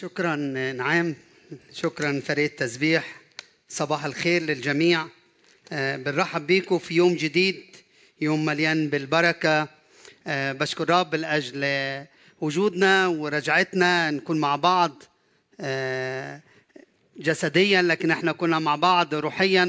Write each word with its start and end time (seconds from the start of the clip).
شكرا 0.00 0.36
نعام. 0.76 1.14
شكرا 1.72 2.20
فريق 2.24 2.54
تسبيح. 2.54 3.20
صباح 3.68 4.04
الخير 4.04 4.42
للجميع. 4.42 5.06
آه، 5.72 5.96
بنرحب 5.96 6.46
بيكم 6.46 6.78
في 6.78 6.94
يوم 6.94 7.14
جديد 7.14 7.64
يوم 8.20 8.44
مليان 8.44 8.88
بالبركة. 8.88 9.68
آه، 10.26 10.52
بشكر 10.52 10.90
رب 10.90 11.14
لأجل 11.14 11.64
وجودنا 12.40 13.06
ورجعتنا 13.06 14.10
نكون 14.10 14.40
مع 14.40 14.56
بعض 14.56 15.02
آه، 15.60 16.40
جسديا 17.16 17.82
لكن 17.82 18.10
إحنا 18.10 18.32
كنا 18.32 18.58
مع 18.58 18.76
بعض 18.76 19.14
روحيا. 19.14 19.68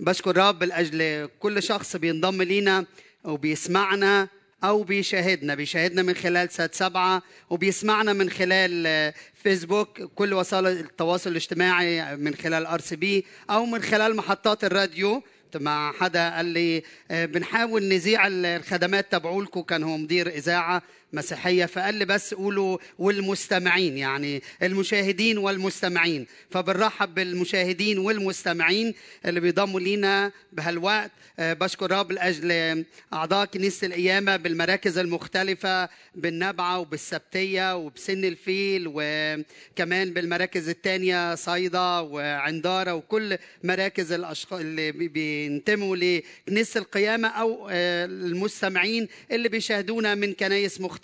وبشكر 0.00 0.36
رب 0.36 0.62
لأجل 0.62 1.28
كل 1.40 1.62
شخص 1.62 1.96
بينضم 1.96 2.42
لينا 2.42 2.84
وبيسمعنا. 3.24 4.28
أو 4.64 4.82
بيشاهدنا 4.82 5.54
بيشاهدنا 5.54 6.02
من 6.02 6.14
خلال 6.14 6.50
SAT 6.50 6.74
سبعة 6.74 7.22
وبيسمعنا 7.50 8.12
من 8.12 8.30
خلال 8.30 8.84
آه، 8.86 9.14
فيسبوك. 9.34 10.02
كل 10.02 10.34
وسائل 10.34 10.66
التواصل 10.66 11.30
الاجتماعي 11.30 12.16
من 12.16 12.34
خلال 12.34 12.66
RCB 12.66 13.24
أو 13.50 13.66
من 13.66 13.82
خلال 13.82 14.16
محطات 14.16 14.64
الراديو. 14.64 15.22
مع 15.56 15.92
حدا 15.92 16.36
قال 16.36 16.46
لي 16.46 16.82
آه، 17.10 17.26
بنحاول 17.26 17.84
نذيع 17.84 18.26
الخدمات 18.26 19.12
تبعولكم 19.12 19.60
كان 19.60 19.82
هو 19.82 19.96
مدير 19.96 20.28
إذاعة. 20.28 20.82
مسيحية 21.12 21.64
فقال 21.66 21.94
لي 21.94 22.04
بس 22.04 22.34
قولوا 22.34 22.78
والمستمعين 22.98 23.98
يعني 23.98 24.42
المشاهدين 24.62 25.38
والمستمعين. 25.38 26.26
فبنرحب 26.50 27.14
بالمشاهدين 27.14 27.98
والمستمعين 27.98 28.94
اللي 29.26 29.40
بيضموا 29.40 29.80
لينا 29.80 30.32
بهالوقت. 30.52 31.10
آه، 31.38 31.52
بشكر 31.52 31.90
رب 31.90 32.12
لأجل 32.12 32.84
أعضاء 33.12 33.46
كنيسة 33.46 33.86
القيامة 33.86 34.36
بالمراكز 34.36 34.98
المختلفة 34.98 35.88
بالنبعة 36.14 36.78
وبالسبتية 36.78 37.76
وبسن 37.76 38.24
الفيل 38.24 38.84
وكمان 38.86 40.12
بالمراكز 40.12 40.68
الثانية 40.68 41.34
صيدا 41.34 41.98
وعندارة 41.98 42.94
وكل 42.94 43.38
مراكز 43.64 44.12
الأشخاص 44.12 44.60
اللي 44.60 44.92
بي- 44.92 45.08
بينتموا 45.08 45.96
لكنيسة 45.96 46.78
القيامة 46.80 47.28
أو 47.28 47.68
آه، 47.70 48.04
المستمعين 48.04 49.08
اللي 49.30 49.48
بيشاهدونا 49.48 50.14
من 50.14 50.32
كنايس 50.32 50.80
مختلفة. 50.80 50.95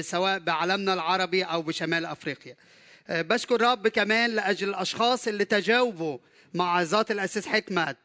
سواء 0.00 0.38
بعالمنا 0.38 0.94
العربي 0.94 1.42
أو 1.42 1.62
بشمال 1.62 2.06
أفريقيا. 2.06 2.56
آه، 3.08 3.22
بشكر 3.22 3.62
رب 3.62 3.88
كمان 3.88 4.30
لأجل 4.30 4.68
الأشخاص 4.68 5.28
اللي 5.28 5.44
تجاوبوا 5.44 6.18
مع 6.54 6.82
ذات 6.82 7.10
الأسيس 7.10 7.46
حكمت 7.46 7.96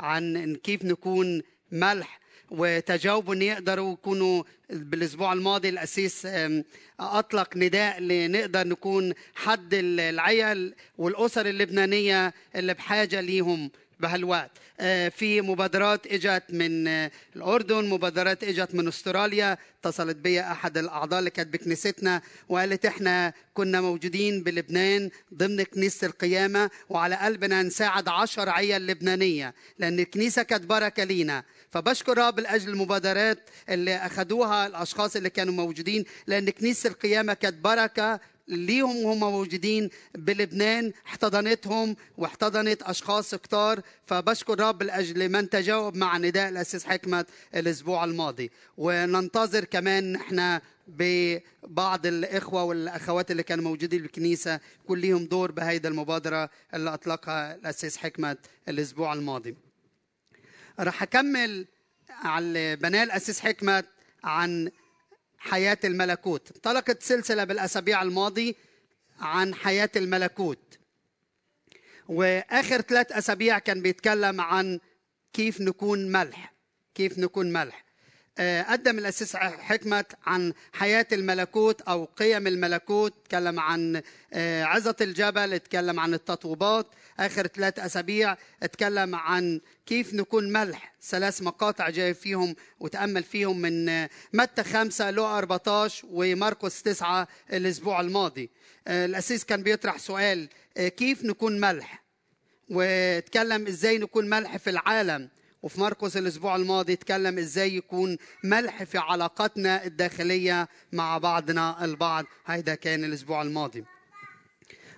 عن 0.00 0.56
كيف 0.56 0.84
نكون 0.84 1.42
ملح 1.72 2.20
وتجاوبوا 2.50 3.34
إن 3.34 3.42
يقدروا 3.42 3.92
يكونوا 3.92 4.42
بالأسبوع 4.70 5.32
الماضي 5.32 5.68
الاسيس 5.68 6.28
أطلق 7.00 7.56
نداء 7.56 8.00
لنقدر 8.00 8.66
نكون 8.66 9.12
حد 9.34 9.74
العيال 9.74 10.74
والأسر 10.98 11.46
اللبنانية 11.46 12.34
اللي 12.56 12.74
بحاجة 12.74 13.20
ليهم. 13.20 13.70
بهالوقت. 14.00 14.50
آه، 14.80 15.08
في 15.08 15.40
مبادرات 15.40 16.06
إجت 16.06 16.42
من 16.50 16.88
آه، 16.88 17.10
الأردن 17.36 17.84
مبادرات 17.84 18.44
إجت 18.44 18.74
من 18.74 18.88
أستراليا. 18.88 19.58
اتصلت 19.80 20.16
بي 20.16 20.40
أحد 20.40 20.78
الأعضاء 20.78 21.18
اللي 21.18 21.30
كانت 21.30 21.52
بكنيستنا 21.52 22.22
وقالت 22.48 22.86
إحنا 22.86 23.32
كنا 23.54 23.80
موجودين 23.80 24.42
بلبنان 24.42 25.10
ضمن 25.34 25.62
كنيسة 25.62 26.06
القيامة 26.06 26.70
وعلى 26.88 27.14
قلبنا 27.14 27.62
نساعد 27.62 28.08
عشر 28.08 28.48
عيال 28.48 28.86
لبنانية 28.86 29.54
لأن 29.78 30.00
الكنيسة 30.00 30.42
كانت 30.42 30.64
بركة 30.64 31.04
لينا. 31.04 31.44
فبشكر 31.70 32.18
رب 32.18 32.40
لأجل 32.40 32.68
المبادرات 32.68 33.38
اللي 33.68 33.96
اخذوها 33.96 34.66
الأشخاص 34.66 35.16
اللي 35.16 35.30
كانوا 35.30 35.54
موجودين 35.54 36.04
لأن 36.26 36.50
كنيسة 36.50 36.88
القيامة 36.90 37.34
كانت 37.34 37.56
بركة 37.64 38.20
ليهم 38.48 38.96
وهم 38.96 39.20
موجودين 39.20 39.90
بلبنان 40.14 40.92
احتضنتهم 41.06 41.96
واحتضنت 42.18 42.82
أشخاص 42.82 43.34
كتار. 43.34 43.80
فبشكر 44.06 44.60
رب 44.60 44.82
لأجل 44.82 45.28
من 45.28 45.50
تجاوب 45.50 45.96
مع 45.96 46.18
نداء 46.18 46.48
الاسيس 46.48 46.84
حكمت 46.84 47.26
الأسبوع 47.56 48.04
الماضي. 48.04 48.50
وننتظر 48.76 49.64
كمان 49.64 50.16
إحنا 50.16 50.62
ببعض 50.88 52.06
الإخوة 52.06 52.64
والأخوات 52.64 53.30
اللي 53.30 53.42
كانوا 53.42 53.64
موجودين 53.64 54.02
بالكنيسه 54.02 54.60
يكون 54.84 54.98
ليهم 54.98 55.24
دور 55.24 55.52
بهيدا 55.52 55.88
المبادرة 55.88 56.50
اللي 56.74 56.94
أطلقها 56.94 57.54
الاسيس 57.54 57.96
حكمت 57.96 58.38
الأسبوع 58.68 59.12
الماضي. 59.12 59.54
راح 60.80 61.02
أكمل 61.02 61.66
على 62.10 62.76
بناء 62.76 63.02
الاسيس 63.02 63.40
حكمت 63.40 63.86
عن 64.24 64.70
حياة 65.44 65.78
الملكوت. 65.84 66.52
انطلقت 66.56 67.02
سلسلة 67.02 67.44
بالأسابيع 67.44 68.02
الماضي 68.02 68.56
عن 69.20 69.54
حياة 69.54 69.90
الملكوت. 69.96 70.78
وآخر 72.08 72.80
ثلاث 72.80 73.12
أسابيع 73.12 73.58
كان 73.58 73.82
بيتكلم 73.82 74.40
عن 74.40 74.80
كيف 75.32 75.60
نكون 75.60 76.12
ملح. 76.12 76.54
كيف 76.94 77.18
نكون 77.18 77.52
ملح. 77.52 77.83
قدم 78.38 78.98
الأسيس 78.98 79.36
حكمت 79.36 80.06
عن 80.26 80.52
حياة 80.72 81.06
الملكوت 81.12 81.80
أو 81.80 82.04
قيم 82.04 82.46
الملكوت 82.46 83.14
تكلم 83.24 83.60
عن 83.60 84.02
آه، 84.32 84.64
عظة 84.64 84.96
الجبل 85.00 85.54
اتكلم 85.54 86.00
عن 86.00 86.14
التطوبات. 86.14 86.86
آخر 87.18 87.46
ثلاث 87.46 87.78
أسابيع 87.78 88.36
اتكلم 88.62 89.14
عن 89.14 89.60
كيف 89.86 90.14
نكون 90.14 90.52
ملح 90.52 90.94
ثلاث 91.02 91.42
مقاطع 91.42 91.90
جاي 91.90 92.14
فيهم 92.14 92.56
وتأمل 92.80 93.22
فيهم 93.22 93.58
من 93.58 93.88
آه، 93.88 94.10
متى 94.32 94.64
خمسة 94.64 95.10
لو 95.10 95.26
14 95.26 96.06
وماركوس 96.10 96.82
تسعة 96.82 97.28
الأسبوع 97.52 98.00
الماضي. 98.00 98.50
آه، 98.88 99.06
الأسيس 99.06 99.44
كان 99.44 99.62
بيطرح 99.62 99.98
سؤال 99.98 100.48
آه، 100.76 100.88
كيف 100.88 101.24
نكون 101.24 101.60
ملح؟ 101.60 102.04
واتكلم 102.70 103.66
إزاي 103.66 103.98
نكون 103.98 104.28
ملح 104.28 104.56
في 104.56 104.70
العالم؟ 104.70 105.28
وفي 105.64 105.80
مرقس 105.80 106.16
الأسبوع 106.16 106.56
الماضي 106.56 106.92
اتكلم 106.92 107.38
إزاي 107.38 107.76
يكون 107.76 108.16
ملح 108.44 108.82
في 108.82 108.98
علاقاتنا 108.98 109.84
الداخلية 109.84 110.68
مع 110.92 111.18
بعضنا 111.18 111.84
البعض. 111.84 112.24
هيدا 112.46 112.74
كان 112.74 113.04
الأسبوع 113.04 113.42
الماضي. 113.42 113.84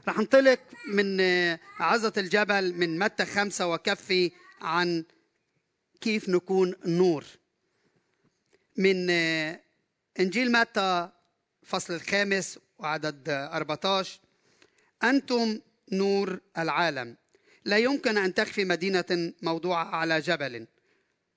رح 0.08 0.18
ننطلق 0.18 0.60
من 0.88 1.20
آه، 1.20 1.60
عظة 1.78 2.12
الجبل 2.16 2.74
من 2.74 2.98
متى 2.98 3.24
خمسة 3.24 3.66
وكفي 3.66 4.32
عن 4.60 5.04
كيف 6.00 6.28
نكون 6.28 6.74
نور. 6.86 7.24
من 8.76 9.10
آه، 9.10 9.60
إنجيل 10.20 10.52
متى 10.52 11.08
فصل 11.62 11.94
الخامس 11.94 12.58
وعدد 12.78 13.28
آه، 13.28 13.56
14 13.56 14.20
أنتم 15.04 15.60
نور 15.92 16.40
العالم. 16.58 17.16
لا 17.66 17.78
يمكن 17.78 18.18
أن 18.18 18.34
تخفي 18.34 18.64
مدينة 18.64 19.32
موضوعة 19.42 19.84
على 19.84 20.20
جبل 20.20 20.66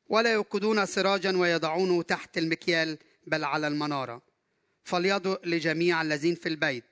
ولا 0.07 0.33
يوقدون 0.33 0.85
سراجا 0.85 1.37
ويضعونه 1.37 2.01
تحت 2.01 2.37
المكيال 2.37 2.97
بل 3.27 3.43
على 3.43 3.67
المنارة. 3.67 4.21
فليضئ 4.83 5.39
لجميع 5.47 6.01
الذين 6.01 6.35
في 6.35 6.49
البيت. 6.49 6.83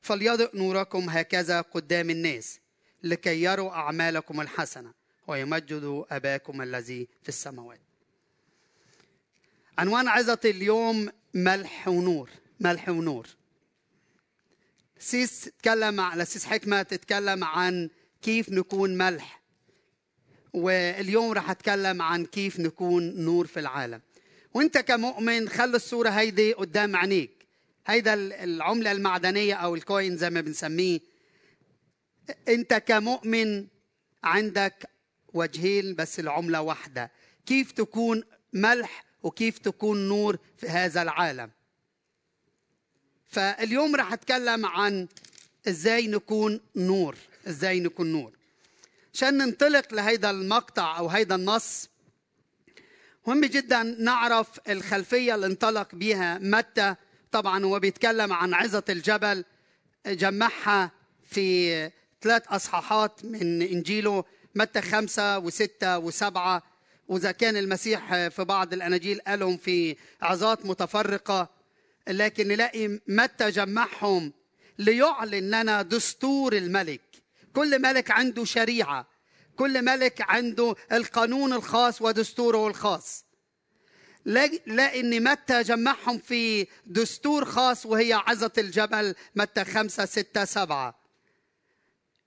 فليضئ 0.00 0.56
نوركم 0.56 1.10
هكذا 1.10 1.60
قدام 1.60 2.10
الناس 2.10 2.60
لكي 3.02 3.42
يروا 3.42 3.70
أعمالكم 3.70 4.40
الحسنة 4.40 4.94
ويمجدوا 5.26 6.16
أباكم 6.16 6.62
الذي 6.62 7.08
في 7.22 7.28
السماوات. 7.28 7.80
عنوان 9.78 10.08
عظة 10.08 10.40
اليوم 10.44 11.08
ملح 11.34 11.88
ونور 11.88 12.30
ملح 12.60 12.88
ونور. 12.88 13.26
سيس 14.98 15.40
تتكلم 15.40 16.00
على 16.00 16.24
سيس 16.24 16.44
حكمة 16.44 16.82
تتكلم 16.82 17.44
عن 17.44 17.90
كيف 18.22 18.48
نكون 18.48 18.98
ملح. 18.98 19.40
واليوم 20.52 21.32
راح 21.32 21.50
أتكلم 21.50 22.02
عن 22.02 22.26
كيف 22.26 22.60
نكون 22.60 23.24
نور 23.24 23.46
في 23.46 23.60
العالم. 23.60 24.00
وأنت 24.54 24.78
كمؤمن 24.78 25.48
خلي 25.48 25.76
الصورة 25.76 26.08
هيدي 26.08 26.52
قدام 26.52 26.96
عينيك. 26.96 27.30
هيدا 27.86 28.14
العملة 28.44 28.92
المعدنية 28.92 29.54
أو 29.54 29.74
الكوين 29.74 30.16
زي 30.16 30.30
ما 30.30 30.40
بنسميه. 30.40 31.00
أنت 32.48 32.74
كمؤمن 32.74 33.66
عندك 34.24 34.90
وجهين 35.34 35.94
بس 35.94 36.20
العملة 36.20 36.60
واحدة. 36.60 37.10
كيف 37.46 37.72
تكون 37.72 38.22
ملح 38.52 39.04
وكيف 39.22 39.58
تكون 39.58 40.08
نور 40.08 40.38
في 40.56 40.68
هذا 40.68 41.02
العالم. 41.02 41.50
فاليوم 43.28 43.96
راح 43.96 44.12
أتكلم 44.12 44.66
عن 44.66 45.08
إزاي 45.68 46.06
نكون 46.06 46.60
نور. 46.76 47.16
إزاي 47.48 47.80
نكون 47.80 48.12
نور. 48.12 48.32
عشان 49.14 49.38
ننطلق 49.38 49.94
لهيدا 49.94 50.30
المقطع 50.30 50.98
أو 50.98 51.08
هيدا 51.08 51.34
النص 51.34 51.88
مهم 53.26 53.44
جدا 53.44 53.82
نعرف 53.82 54.48
الخلفية 54.68 55.34
اللي 55.34 55.46
انطلق 55.46 55.94
بيها 55.94 56.38
متى. 56.38 56.94
طبعا 57.32 57.64
هو 57.64 57.78
بيتكلم 57.78 58.32
عن 58.32 58.54
عظة 58.54 58.84
الجبل 58.88 59.44
جمعها 60.06 60.90
في 61.30 61.90
ثلاث 62.22 62.42
أصحاحات 62.48 63.24
من 63.24 63.62
إنجيله 63.62 64.24
متى 64.54 64.80
خمسة 64.80 65.38
وستة 65.38 65.98
وسبعة. 65.98 66.62
وإذا 67.08 67.32
كان 67.32 67.56
المسيح 67.56 68.28
في 68.28 68.44
بعض 68.44 68.72
الأناجيل 68.72 69.20
قالهم 69.20 69.56
في 69.56 69.96
عظات 70.22 70.66
متفرقة 70.66 71.48
لكن 72.08 72.48
نلاقي 72.48 73.00
متى 73.08 73.50
جمعهم 73.50 74.32
ليعلن 74.78 75.50
لنا 75.50 75.82
دستور 75.82 76.52
الملك. 76.52 77.00
كل 77.54 77.82
ملك 77.82 78.10
عنده 78.10 78.44
شريعة. 78.44 79.06
كل 79.56 79.84
ملك 79.84 80.20
عنده 80.20 80.74
القانون 80.92 81.52
الخاص 81.52 82.02
ودستوره 82.02 82.68
الخاص. 82.68 83.24
لأن 84.66 85.24
متى 85.24 85.62
جمعهم 85.62 86.18
في 86.18 86.66
دستور 86.86 87.44
خاص 87.44 87.86
وهي 87.86 88.12
عزة 88.12 88.52
الجبل 88.58 89.14
متى 89.36 89.64
خمسة 89.64 90.04
ستة 90.04 90.44
سبعة. 90.44 91.00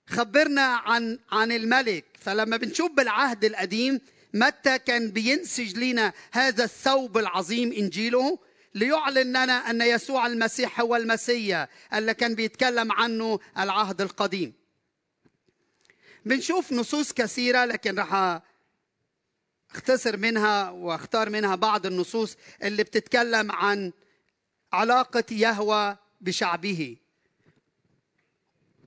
خبرنا 0.06 0.62
عن 0.62 1.18
عن 1.32 1.52
الملك. 1.52 2.04
فلما 2.20 2.56
بنشوف 2.56 2.92
بالعهد 2.92 3.44
القديم 3.44 4.00
متى 4.34 4.78
كان 4.78 5.10
بينسج 5.10 5.78
لنا 5.78 6.12
هذا 6.32 6.64
الثوب 6.64 7.18
العظيم 7.18 7.72
إنجيله 7.72 8.38
ليعلن 8.74 9.28
لنا 9.28 9.70
أن 9.70 9.80
يسوع 9.82 10.26
المسيح 10.26 10.80
هو 10.80 10.96
المسيا 10.96 11.68
اللي 11.94 12.14
كان 12.14 12.34
بيتكلم 12.34 12.92
عنه 12.92 13.40
العهد 13.58 14.00
القديم. 14.00 14.63
بنشوف 16.24 16.72
نصوص 16.72 17.12
كثيرة 17.12 17.64
لكن 17.64 17.98
راح 17.98 18.42
أختصر 19.70 20.16
منها 20.16 20.70
وأختار 20.70 21.30
منها 21.30 21.54
بعض 21.54 21.86
النصوص 21.86 22.36
اللي 22.62 22.82
بتتكلم 22.82 23.52
عن 23.52 23.92
علاقة 24.72 25.24
يهوى 25.30 25.96
بشعبه 26.20 26.96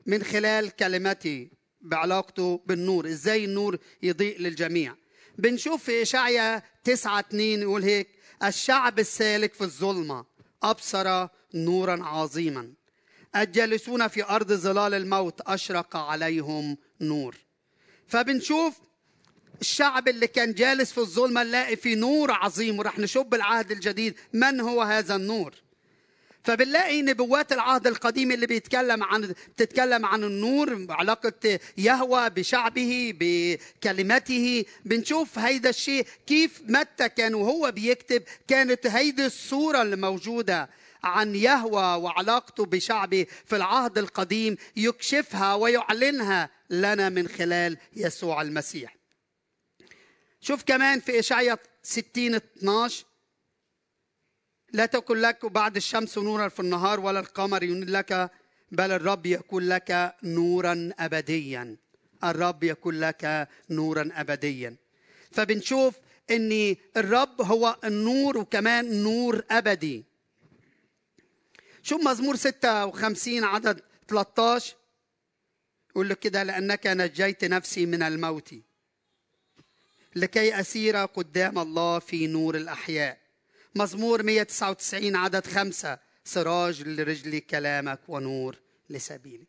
من 0.06 0.24
خلال 0.24 0.70
كلمته 0.76 1.50
بعلاقته 1.82 2.62
بالنور 2.66 3.08
إزاي 3.08 3.46
النور 3.46 3.78
يضيء 4.04 4.42
للجميع. 4.42 4.96
بنشوف 5.38 5.84
في 5.84 6.02
اشعيا 6.02 6.64
9 6.84 7.20
2 7.20 7.62
يقول 7.62 7.84
هيك 7.84 8.08
الشعب 8.44 9.00
السالك 9.00 9.54
في 9.54 9.62
الظلمة 9.62 10.26
أبصر 10.64 11.28
نورا 11.54 12.04
عظيما. 12.04 12.74
الجالسون 13.36 14.08
في 14.08 14.24
أرض 14.24 14.54
ظلال 14.54 14.94
الموت 14.94 15.42
أشرق 15.42 15.96
عليهم 15.96 16.78
نور. 17.02 17.36
فبنشوف 18.08 18.74
الشعب 19.62 20.08
اللي 20.08 20.28
كان 20.28 20.54
جالس 20.54 20.92
في 20.92 20.98
الظلمة 20.98 21.44
نلاقي 21.44 21.76
في 21.76 21.96
نور 21.96 22.32
عظيم 22.32 22.80
ورح 22.80 23.00
نشوف 23.00 23.28
بالعهد 23.28 23.72
الجديد. 23.72 24.16
من 24.34 24.60
هو 24.60 24.82
هذا 24.82 25.16
النور؟ 25.16 25.54
فبنلاقي 26.44 27.02
نبوات 27.02 27.52
العهد 27.52 27.88
القديم 27.88 28.32
اللي 28.32 28.48
بيتكلم 28.48 29.04
عن 29.04 29.34
بتتكلم 29.56 30.06
عن 30.06 30.24
النور 30.24 30.86
علاقة 30.90 31.60
يهوى 31.78 32.30
بشعبه 32.30 33.14
بكلمته. 33.20 34.66
بنشوف 34.86 35.40
هيدا 35.40 35.70
الشيء 35.70 36.08
كيف 36.28 36.62
متى 36.68 37.10
كان 37.10 37.34
وهو 37.34 37.72
بيكتب 37.72 38.24
كانت 38.48 38.88
هيدي 38.88 39.26
الصورة 39.26 39.82
اللي 39.82 39.96
موجودة 39.96 40.70
عن 41.04 41.36
يهوى 41.36 42.02
وعلاقته 42.04 42.66
بشعبه 42.66 43.26
في 43.46 43.56
العهد 43.56 43.98
القديم 43.98 44.58
يكشفها 44.76 45.54
ويعلنها 45.54 46.50
لنا 46.70 47.10
من 47.10 47.28
خلال 47.28 47.78
يسوع 47.96 48.42
المسيح. 48.42 48.98
شوف 50.42 50.64
كمان 50.64 51.00
في 51.00 51.20
إشعيا 51.20 51.58
60 51.84 52.36
12 52.36 53.06
لا 54.74 54.86
تكن 54.86 55.18
لك 55.18 55.46
بعد 55.46 55.76
الشمس 55.76 56.18
نورا 56.18 56.48
في 56.48 56.60
النهار 56.60 57.00
ولا 57.00 57.20
القمر 57.20 57.64
ينير 57.64 57.90
لك 57.90 58.32
بل 58.72 58.92
الرب 58.92 59.26
يكون 59.26 59.68
لك 59.68 60.16
نورا 60.24 60.92
أبديا. 61.00 61.78
الرب 62.24 62.64
يكون 62.64 63.00
لك 63.00 63.48
نورا 63.70 64.10
أبديا. 64.14 64.76
فبنشوف 65.32 65.96
إن 66.32 66.76
الرب 66.98 67.42
هو 67.42 67.78
النور 67.84 68.38
وكمان 68.38 69.04
نور 69.04 69.44
أبدي. 69.52 70.06
شوف 71.88 72.02
مزمور 72.08 72.36
56 72.36 73.44
عدد 73.44 73.82
13 74.08 74.76
يقول 75.90 76.10
لك 76.10 76.20
كده 76.20 76.44
لأنك 76.44 76.88
نجيت 76.88 77.46
نفسي 77.46 77.86
من 77.86 78.04
الموت. 78.04 78.56
لكي 80.16 80.60
أسير 80.60 80.98
قدام 80.98 81.60
الله 81.60 82.00
في 82.00 82.28
نور 82.28 82.56
الأحياء. 82.58 83.18
مزمور 83.76 84.24
199 84.24 85.16
عدد 85.16 85.48
خمسة. 85.48 86.00
سراج 86.24 86.82
لرجلي 86.82 87.40
كلامك 87.40 88.00
ونور 88.08 88.56
لسبيلي. 88.90 89.48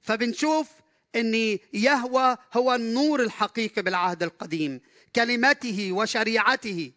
فبنشوف 0.00 0.68
إن 1.16 1.58
يهوى 1.72 2.36
هو 2.52 2.74
النور 2.74 3.22
الحقيقي 3.22 3.82
بالعهد 3.82 4.22
القديم. 4.22 4.80
كلمته 5.16 5.92
وشريعته 5.92 6.92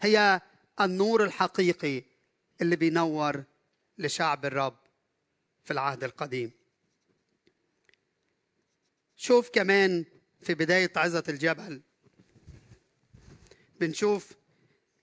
هي 0.00 0.40
النور 0.80 1.24
الحقيقي 1.24 2.02
اللي 2.60 2.76
بينور 2.76 3.44
لشعب 4.00 4.44
الرب 4.44 4.76
في 5.64 5.70
العهد 5.70 6.04
القديم. 6.04 6.50
شوف 9.16 9.50
كمان 9.50 10.04
في 10.40 10.54
بداية 10.54 10.92
عزة 10.96 11.24
الجبل 11.28 11.82
بنشوف 13.80 14.32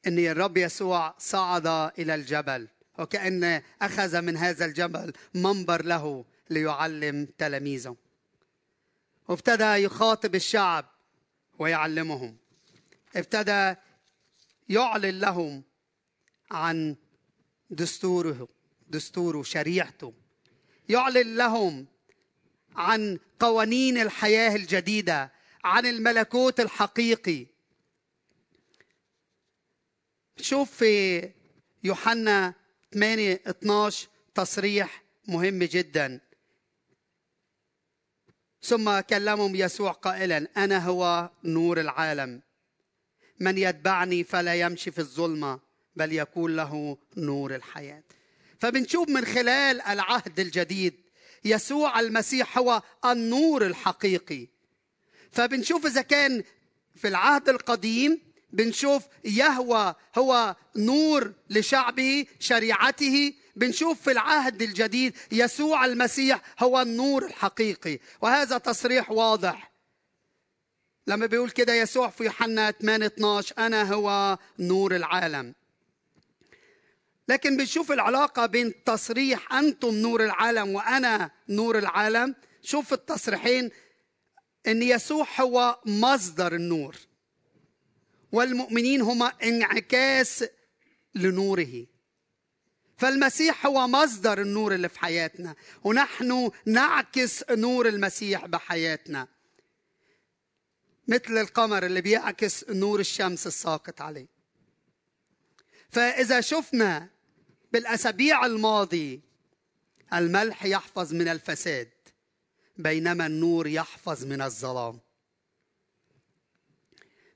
إن 0.08 0.20
الرب 0.20 0.58
يسوع 0.58 1.16
صعد 1.18 1.68
إلى 2.00 2.16
الجبل 2.16 2.68
وكأن 3.00 3.62
أخذ 3.82 4.22
من 4.22 4.38
هذا 4.38 4.66
الجبل 4.66 5.14
منبر 5.34 5.86
له 5.86 6.26
ليعلم 6.50 7.26
تلاميذه. 7.38 7.96
وابتدى 9.28 9.64
يخاطب 9.64 10.36
الشعب 10.36 10.86
ويعلمهم. 11.60 12.38
ابتدى 13.16 13.76
يعلن 14.70 15.20
لهم 15.20 15.64
عن 16.52 16.96
دستوره. 17.70 18.48
دستوره 18.90 19.44
شريعته. 19.44 20.14
يعلن 20.90 21.36
لهم 21.36 21.88
عن 22.76 23.20
قوانين 23.40 23.98
الحياة 23.98 24.56
الجديدة 24.56 25.32
عن 25.64 25.86
الملكوت 25.86 26.60
الحقيقي. 26.60 27.46
شوف 30.38 30.72
في 30.72 31.30
يوحنا 31.84 32.54
8 32.94 33.42
12 33.48 34.08
تصريح 34.36 35.04
مهم 35.28 35.64
جدا. 35.64 36.20
ثم 38.62 39.00
كلمهم 39.00 39.56
يسوع 39.56 39.92
قائلا 39.92 40.48
أنا 40.58 40.78
هو 40.86 41.30
نور 41.44 41.80
العالم. 41.80 42.42
من 43.40 43.58
يتبعني 43.58 44.24
فلا 44.24 44.56
يمشي 44.56 44.92
في 44.92 45.00
الظلمة 45.00 45.60
بل 45.96 46.14
يكون 46.14 46.56
له 46.56 46.98
نور 47.18 47.56
الحياة. 47.56 48.04
فبنشوف 48.60 49.10
من 49.10 49.26
خلال 49.26 49.82
العهد 49.82 50.40
الجديد 50.40 50.94
يسوع 51.46 52.00
المسيح 52.00 52.58
هو 52.58 52.82
النور 53.06 53.66
الحقيقي. 53.66 54.48
فبنشوف 55.32 55.86
إذا 55.86 56.02
كان 56.02 56.44
في 56.96 57.08
العهد 57.08 57.50
القديم 57.50 58.22
بنشوف 58.52 59.04
يهوى 59.26 59.96
هو 60.18 60.56
نور 60.76 61.34
لشعبه 61.50 62.26
شريعته. 62.40 63.34
بنشوف 63.56 64.02
في 64.02 64.12
العهد 64.12 64.62
الجديد 64.62 65.18
يسوع 65.32 65.86
المسيح 65.86 66.42
هو 66.60 66.82
النور 66.82 67.26
الحقيقي. 67.26 68.00
وهذا 68.22 68.58
تصريح 68.58 69.12
واضح. 69.12 69.72
لما 71.08 71.26
بيقول 71.26 71.50
كده 71.50 71.74
يسوع 71.74 72.10
في 72.10 72.24
يوحنا 72.24 72.72
8 72.72 73.06
12 73.06 73.54
أنا 73.58 73.94
هو 73.94 74.38
نور 74.60 74.96
العالم. 74.96 75.56
لكن 77.28 77.58
بنشوف 77.58 77.92
العلاقة 77.92 78.46
بين 78.46 78.84
تصريح 78.84 79.54
أنتم 79.54 79.96
نور 79.96 80.24
العالم 80.24 80.70
وأنا 80.70 81.32
نور 81.50 81.78
العالم. 81.78 82.36
شوف 82.62 82.94
التصريحين 82.94 83.70
إن 84.68 84.84
يسوع 84.84 85.28
هو 85.40 85.80
مصدر 85.86 86.56
النور 86.56 86.96
والمؤمنين 88.32 89.02
هما 89.02 89.34
انعكاس 89.44 90.46
لنوره. 91.16 91.86
فالمسيح 92.98 93.66
هو 93.66 93.88
مصدر 93.88 94.42
النور 94.42 94.74
اللي 94.74 94.90
في 94.90 95.00
حياتنا 95.00 95.56
ونحن 95.84 96.52
نعكس 96.66 97.44
نور 97.50 97.88
المسيح 97.88 98.46
بحياتنا. 98.46 99.28
مثل 101.08 101.38
القمر 101.38 101.86
اللي 101.86 102.02
بيعكس 102.02 102.70
نور 102.70 103.00
الشمس 103.00 103.48
الساقط 103.48 104.02
عليه. 104.02 104.28
فإذا 105.90 106.42
شفنا 106.42 107.17
بالأسابيع 107.72 108.46
الماضي 108.46 109.22
الملح 110.14 110.66
يحفظ 110.66 111.14
من 111.14 111.28
الفساد 111.28 111.90
بينما 112.78 113.26
النور 113.26 113.68
يحفظ 113.68 114.26
من 114.26 114.42
الظلام. 114.42 115.00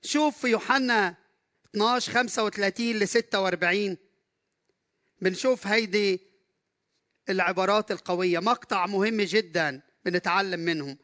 شوف 0.01 0.37
في 0.37 0.47
يوحنا 0.47 1.15
12 1.75 2.11
35 2.11 2.99
ل 2.99 3.07
46 3.07 3.97
بنشوف 5.21 5.67
هيدي 5.67 6.19
العبارات 7.29 7.91
القوية 7.91 8.39
مقطع 8.39 8.85
مهم 8.85 9.21
جدا 9.21 9.81
بنتعلم 10.05 10.59
منهم. 10.59 10.97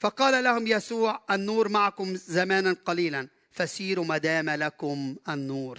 فقال 0.00 0.44
لهم 0.44 0.66
يسوع 0.66 1.24
النور 1.30 1.68
معكم 1.68 2.16
زمانا 2.16 2.72
قليلا 2.72 3.28
فسيروا 3.50 4.04
ما 4.04 4.18
دام 4.18 4.50
لكم 4.50 5.16
النور. 5.28 5.78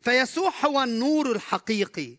فيسوع 0.00 0.52
هو 0.64 0.82
النور 0.82 1.32
الحقيقي. 1.32 2.16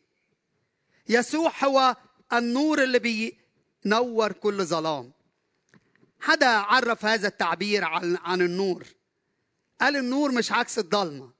يسوع 1.10 1.52
هو 1.64 1.96
النور 2.34 2.84
اللي 2.84 3.00
بينور 3.00 4.32
كل 4.32 4.66
ظلام. 4.66 5.12
حدا 6.20 6.48
عرف 6.48 7.06
هذا 7.06 7.28
التعبير 7.28 7.84
عن 7.84 8.18
عن 8.18 8.42
النور؟ 8.42 8.86
قال 9.82 9.96
النور 9.96 10.32
مش 10.32 10.52
عكس 10.52 10.80
الضلمة 10.80 11.32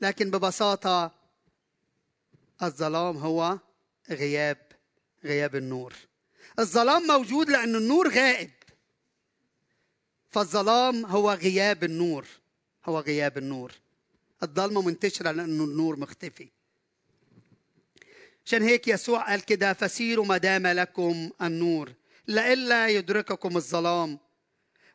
لكن 0.00 0.30
ببساطة 0.30 1.14
الظلام 2.62 3.16
هو 3.16 3.58
غياب 4.10 4.58
غياب 5.24 5.56
النور. 5.56 5.94
الظلام 6.58 7.02
موجود 7.06 7.50
لأن 7.50 7.76
النور 7.76 8.08
غائب. 8.08 8.50
فالظلام 10.30 11.06
هو 11.06 11.32
غياب 11.32 11.84
النور 11.84 12.26
هو 12.84 13.00
غياب 13.00 13.38
النور. 13.38 13.72
الضلمة 14.42 14.82
منتشرة 14.82 15.30
لأن 15.30 15.60
النور 15.60 15.98
مختفي. 15.98 16.48
عشان 18.46 18.62
هيك 18.62 18.88
يسوع 18.88 19.30
قال 19.30 19.44
كده 19.44 19.72
فسيروا 19.72 20.24
ما 20.24 20.36
دام 20.36 20.66
لكم 20.66 21.30
النور 21.42 21.92
لئلا 22.28 22.88
يدرككم 22.88 23.56
الظلام 23.56 24.18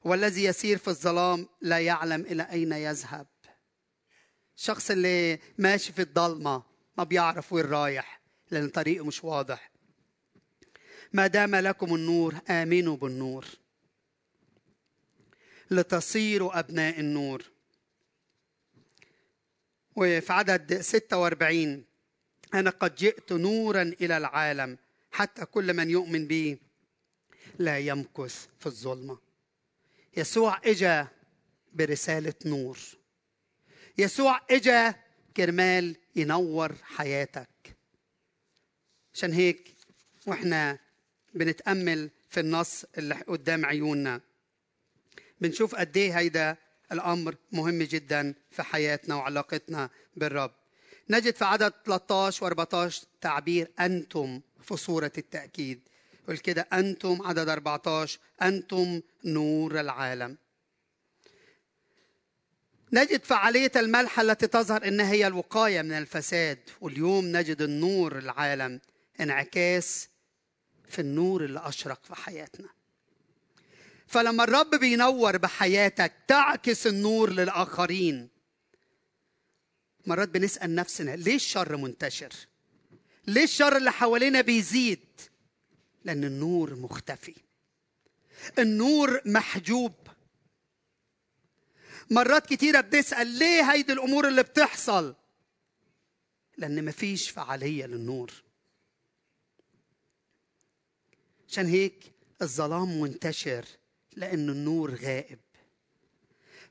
والذي 0.04 0.44
يسير 0.44 0.78
في 0.78 0.88
الظلام 0.88 1.48
لا 1.62 1.80
يعلم 1.80 2.22
إلى 2.22 2.44
أين 2.44 2.72
يذهب. 2.72 3.28
الشخص 4.58 4.92
اللي 4.92 5.40
ماشي 5.58 5.94
في 5.94 6.02
الضلمة 6.02 6.64
ما 6.98 7.04
بيعرف 7.04 7.54
وين 7.54 7.66
رايح 7.66 8.22
لأن 8.52 8.70
طريقه 8.70 9.06
مش 9.06 9.24
واضح. 9.24 9.72
ما 11.14 11.28
دام 11.28 11.56
لكم 11.56 11.96
النور 11.96 12.36
آمنوا 12.50 12.98
بالنور 12.98 13.46
لتصيروا 15.72 16.60
أبناء 16.60 17.00
النور. 17.00 17.55
وفي 19.96 20.34
عدد 20.34 20.82
46 20.82 21.86
أنا 22.54 22.70
قد 22.70 22.96
جئت 22.96 23.34
نورا 23.34 23.82
إلى 23.82 24.18
العالم 24.18 24.78
حتى 25.12 25.46
كل 25.46 25.74
من 25.74 25.90
يؤمن 25.90 26.28
بي 26.28 26.60
لا 27.60 27.80
يمكث 27.80 28.48
في 28.60 28.66
الظلمة. 28.66 29.18
يسوع 30.18 30.62
إجا 30.66 31.08
برسالة 31.74 32.34
نور. 32.46 32.80
يسوع 33.98 34.42
إجا 34.50 34.96
كرمال 35.38 35.96
ينور 36.16 36.76
حياتك. 36.84 37.76
عشان 39.14 39.34
هيك 39.34 39.74
وإحنا 40.28 40.80
بنتأمل 41.34 42.10
في 42.30 42.40
النص 42.40 42.86
اللي 42.98 43.16
قدام 43.16 43.66
عيوننا. 43.66 44.22
بنشوف 45.42 45.76
قد 45.76 45.98
إيه 45.98 46.18
هيدا 46.18 46.58
الأمر 46.92 47.36
مهم 47.52 47.84
جدا 47.84 48.34
في 48.52 48.64
حياتنا 48.64 49.16
وعلاقتنا 49.16 49.90
بالرب. 50.16 50.52
نجد 51.10 51.36
في 51.36 51.46
عدد 51.46 51.74
13 51.86 52.50
و14 52.50 52.94
تعبير 53.22 53.72
أنتم 53.80 54.42
في 54.62 54.78
صورة 54.78 55.12
التأكيد. 55.18 55.82
يقول 56.24 56.38
كده 56.38 56.68
أنتم 56.74 57.22
عدد 57.22 57.50
14 57.50 58.20
أنتم 58.42 59.02
نور 59.26 59.80
العالم. 59.80 60.38
نجد 62.94 63.24
فعالية 63.24 63.72
الملح 63.76 64.20
التي 64.20 64.48
تظهر 64.48 64.88
انها 64.88 65.12
هي 65.12 65.28
الوقاية 65.28 65.82
من 65.82 65.92
الفساد 65.92 66.60
واليوم 66.82 67.26
نجد 67.26 67.62
النور 67.62 68.18
العالم 68.18 68.80
انعكاس 69.20 70.10
في 70.90 71.00
النور 71.00 71.46
اللي 71.46 71.62
اشرق 71.64 72.00
في 72.04 72.16
حياتنا. 72.16 72.70
فلما 74.08 74.44
الرب 74.44 74.70
بينور 74.76 75.38
بحياتك 75.38 76.14
تعكس 76.28 76.88
النور 76.88 77.30
للآخرين. 77.30 78.30
مرات 80.06 80.30
بنسأل 80.30 80.76
نفسنا 80.76 81.16
ليه 81.16 81.36
الشر 81.36 81.78
منتشر؟ 81.78 82.34
ليه 83.28 83.44
الشر 83.44 83.78
اللي 83.78 83.92
حوالينا 83.92 84.42
بيزيد؟ 84.42 85.06
لأن 86.04 86.24
النور 86.24 86.76
مختفي. 86.76 87.36
النور 88.60 89.22
محجوب. 89.26 89.94
مرات 92.12 92.46
كتيرة 92.46 92.82
بنسأل 92.82 93.28
ليه 93.28 93.72
هيدي 93.72 93.94
الأمور 93.94 94.28
اللي 94.28 94.44
بتحصل؟ 94.44 95.16
لأن 96.58 96.86
مفيش 96.86 97.30
فعالية 97.30 97.86
للنور. 97.86 98.32
عشان 101.50 101.66
هيك 101.66 102.12
الظلام 102.42 103.02
منتشر. 103.02 103.66
لأن 104.16 104.50
النور 104.50 104.96
غائب. 104.96 105.40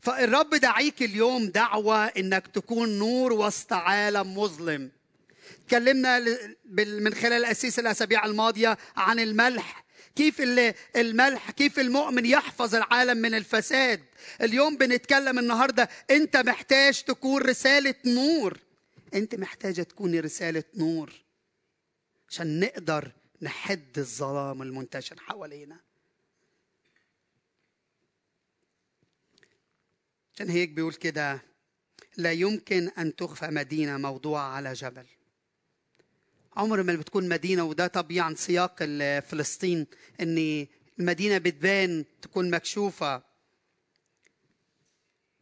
فالرب 0.01 0.55
دعيك 0.55 1.03
اليوم 1.03 1.47
دعوة 1.47 2.05
إنك 2.07 2.47
تكون 2.47 2.99
نور 2.99 3.33
وسط 3.33 3.73
عالم 3.73 4.39
مظلم. 4.39 4.91
تكلمنا 5.69 6.19
من 6.75 7.15
خلال 7.15 7.33
الأسيس 7.33 7.79
الأسابيع 7.79 8.27
الماضية 8.27 8.79
عن 8.97 9.21
الملح. 9.21 9.85
كيف 10.17 10.41
الملح 10.97 11.51
كيف 11.51 11.79
المؤمن 11.79 12.27
يحفظ 12.27 12.75
العالم 12.75 13.17
من 13.17 13.35
الفساد. 13.35 14.01
اليوم 14.41 14.77
بنتكلم 14.77 15.39
النهارده 15.39 15.89
أنت 16.11 16.37
محتاج 16.37 17.03
تكون 17.03 17.43
رسالة 17.43 17.95
نور. 18.05 18.59
أنت 19.15 19.35
محتاجة 19.35 19.83
تكوني 19.83 20.21
رسالة 20.21 20.65
نور. 20.75 21.13
عشان 22.29 22.61
نقدر 22.61 23.13
نحد 23.43 23.99
الظلام 23.99 24.63
المنتشر 24.63 25.21
حوالينا. 25.21 25.81
عشان 30.35 30.50
هيك 30.50 30.69
بيقول 30.69 30.95
كده 30.95 31.43
لا 32.17 32.33
يمكن 32.33 32.88
أن 32.88 33.17
تخفى 33.17 33.47
مدينة 33.47 33.97
موضوعه 33.97 34.49
على 34.49 34.73
جبل. 34.73 35.07
عمر 36.57 36.83
ما 36.83 36.95
بتكون 36.95 37.29
مدينة 37.29 37.64
وده 37.64 37.87
طبيعا 37.87 38.35
سياق 38.35 38.85
فلسطين 39.21 39.87
إن 40.21 40.67
المدينة 40.99 41.38
بتبان 41.38 42.05
تكون 42.23 42.50
مكشوفة 42.50 43.23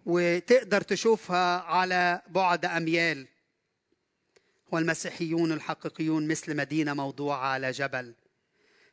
وتقدر 0.06 0.80
تشوفها 0.80 1.61
على 1.61 2.22
بعد 2.28 2.64
أميال. 2.64 3.28
والمسيحيون 4.72 5.52
الحقيقيون 5.52 6.28
مثل 6.28 6.56
مدينة 6.56 6.94
موضوعة 6.94 7.46
على 7.46 7.70
جبل 7.70 8.14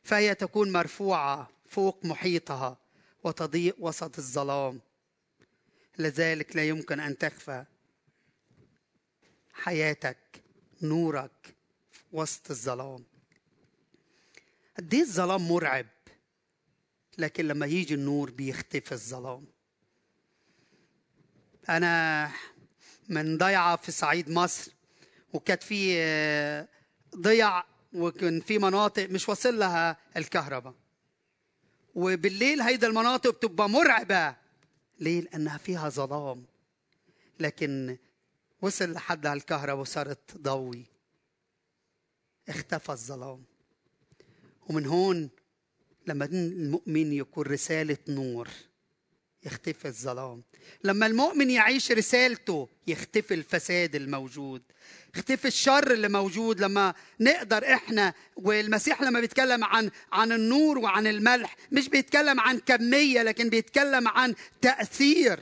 فهي 0.02 0.34
تكون 0.34 0.72
مرفوعة 0.72 1.50
فوق 1.68 2.04
محيطها 2.04 2.78
وتضيء 3.24 3.74
وسط 3.78 4.18
الظلام. 4.18 4.80
لذلك 6.00 6.56
لا 6.56 6.64
يمكن 6.68 7.00
أن 7.00 7.18
تخفى 7.18 7.64
حياتك 9.52 10.42
نورك 10.82 11.54
وسط 12.12 12.50
الظلام. 12.50 13.04
قد 14.76 14.94
إيه 14.94 15.02
الظلام 15.02 15.48
مرعب 15.48 15.86
لكن 17.18 17.48
لما 17.48 17.66
يجي 17.66 17.94
النور 17.94 18.30
بيختفي 18.30 18.92
الظلام. 18.92 19.46
أنا 21.68 22.30
من 23.08 23.38
ضيعة 23.38 23.76
في 23.76 23.92
صعيد 23.92 24.30
مصر 24.30 24.72
وكانت 25.32 25.62
في 25.62 26.66
ضيع 27.16 27.64
وكان 27.92 28.40
في 28.40 28.58
مناطق 28.58 29.10
مش 29.10 29.28
واصل 29.28 29.58
لها 29.58 29.96
الكهرباء. 30.16 30.74
وبالليل 31.94 32.60
هيدا 32.60 32.86
المناطق 32.86 33.30
بتبقى 33.30 33.68
مرعبة. 33.68 34.36
ليه 35.00 35.20
لانها 35.20 35.58
فيها 35.58 35.88
ظلام. 35.88 36.44
لكن 37.40 37.96
وصل 38.62 38.92
لحد 38.92 39.26
الكهرباء 39.26 39.80
وصارت 39.80 40.36
ضوي. 40.36 40.84
اختفى 42.48 42.92
الظلام. 42.92 43.44
ومن 44.68 44.86
هون 44.86 45.30
لما 46.06 46.24
المؤمن 46.24 47.12
يكون 47.12 47.46
رسالة 47.46 47.98
نور. 48.08 48.48
يختفي 49.44 49.88
الظلام. 49.88 50.42
لما 50.84 51.06
المؤمن 51.06 51.50
يعيش 51.50 51.92
رسالته 51.92 52.68
يختفي 52.86 53.34
الفساد 53.34 53.94
الموجود. 53.94 54.62
يختفي 55.16 55.48
الشر 55.48 55.90
اللي 55.92 56.08
موجود. 56.08 56.60
لما 56.60 56.94
نقدر 57.20 57.74
إحنا 57.74 58.14
والمسيح 58.36 59.02
لما 59.02 59.20
بيتكلم 59.20 59.64
عن 59.64 59.90
عن 60.12 60.32
النور 60.32 60.78
وعن 60.78 61.06
الملح 61.06 61.56
مش 61.72 61.88
بيتكلم 61.88 62.40
عن 62.40 62.58
كمية 62.58 63.22
لكن 63.22 63.48
بيتكلم 63.48 64.08
عن 64.08 64.34
تأثير. 64.62 65.40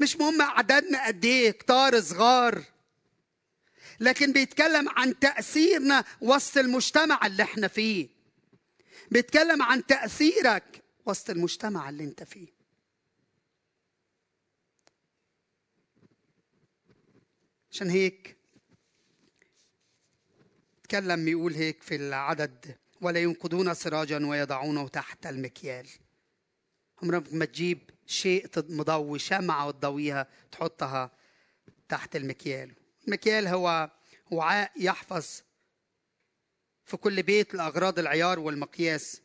مش 0.00 0.16
مهم 0.16 0.42
عددنا 0.42 1.06
قد 1.06 1.24
إيه 1.24 1.50
كتار 1.50 2.00
صغار. 2.00 2.64
لكن 4.00 4.32
بيتكلم 4.32 4.88
عن 4.88 5.18
تأثيرنا 5.18 6.04
وسط 6.20 6.58
المجتمع 6.58 7.26
اللي 7.26 7.42
إحنا 7.42 7.68
فيه. 7.68 8.08
بيتكلم 9.10 9.62
عن 9.62 9.86
تأثيرك. 9.86 10.81
وسط 11.06 11.30
المجتمع 11.30 11.88
اللي 11.88 12.04
انت 12.04 12.22
فيه. 12.22 12.48
عشان 17.70 17.90
هيك 17.90 18.36
تكلم 20.82 21.24
بيقول 21.24 21.54
هيك 21.54 21.82
في 21.82 21.96
العدد 21.96 22.76
ولا 23.00 23.22
ينقضون 23.22 23.74
سراجا 23.74 24.26
ويضعونه 24.26 24.88
تحت 24.88 25.26
المكيال. 25.26 25.88
عمرك 27.02 27.32
ما 27.32 27.44
تجيب 27.44 27.90
شيء 28.06 28.46
مضوي 28.56 29.18
شمعة 29.18 29.66
وتضويها 29.66 30.26
تحطها 30.52 31.10
تحت 31.88 32.16
المكيال. 32.16 32.74
المكيال 33.06 33.46
هو 33.46 33.90
وعاء 34.30 34.72
يحفظ 34.76 35.42
في 36.84 36.96
كل 36.96 37.22
بيت 37.22 37.54
لأغراض 37.54 37.98
العيار 37.98 38.38
والمقياس. 38.38 39.20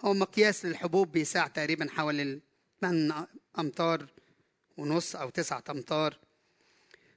هو 0.00 0.14
مقياس 0.14 0.64
للحبوب 0.64 1.12
بيساع 1.12 1.46
تقريبا 1.46 1.88
حوالي 1.90 2.40
8 2.80 3.28
أمتار 3.58 4.06
ونص 4.76 5.16
أو 5.16 5.30
تسعة 5.30 5.64
أمتار. 5.70 6.18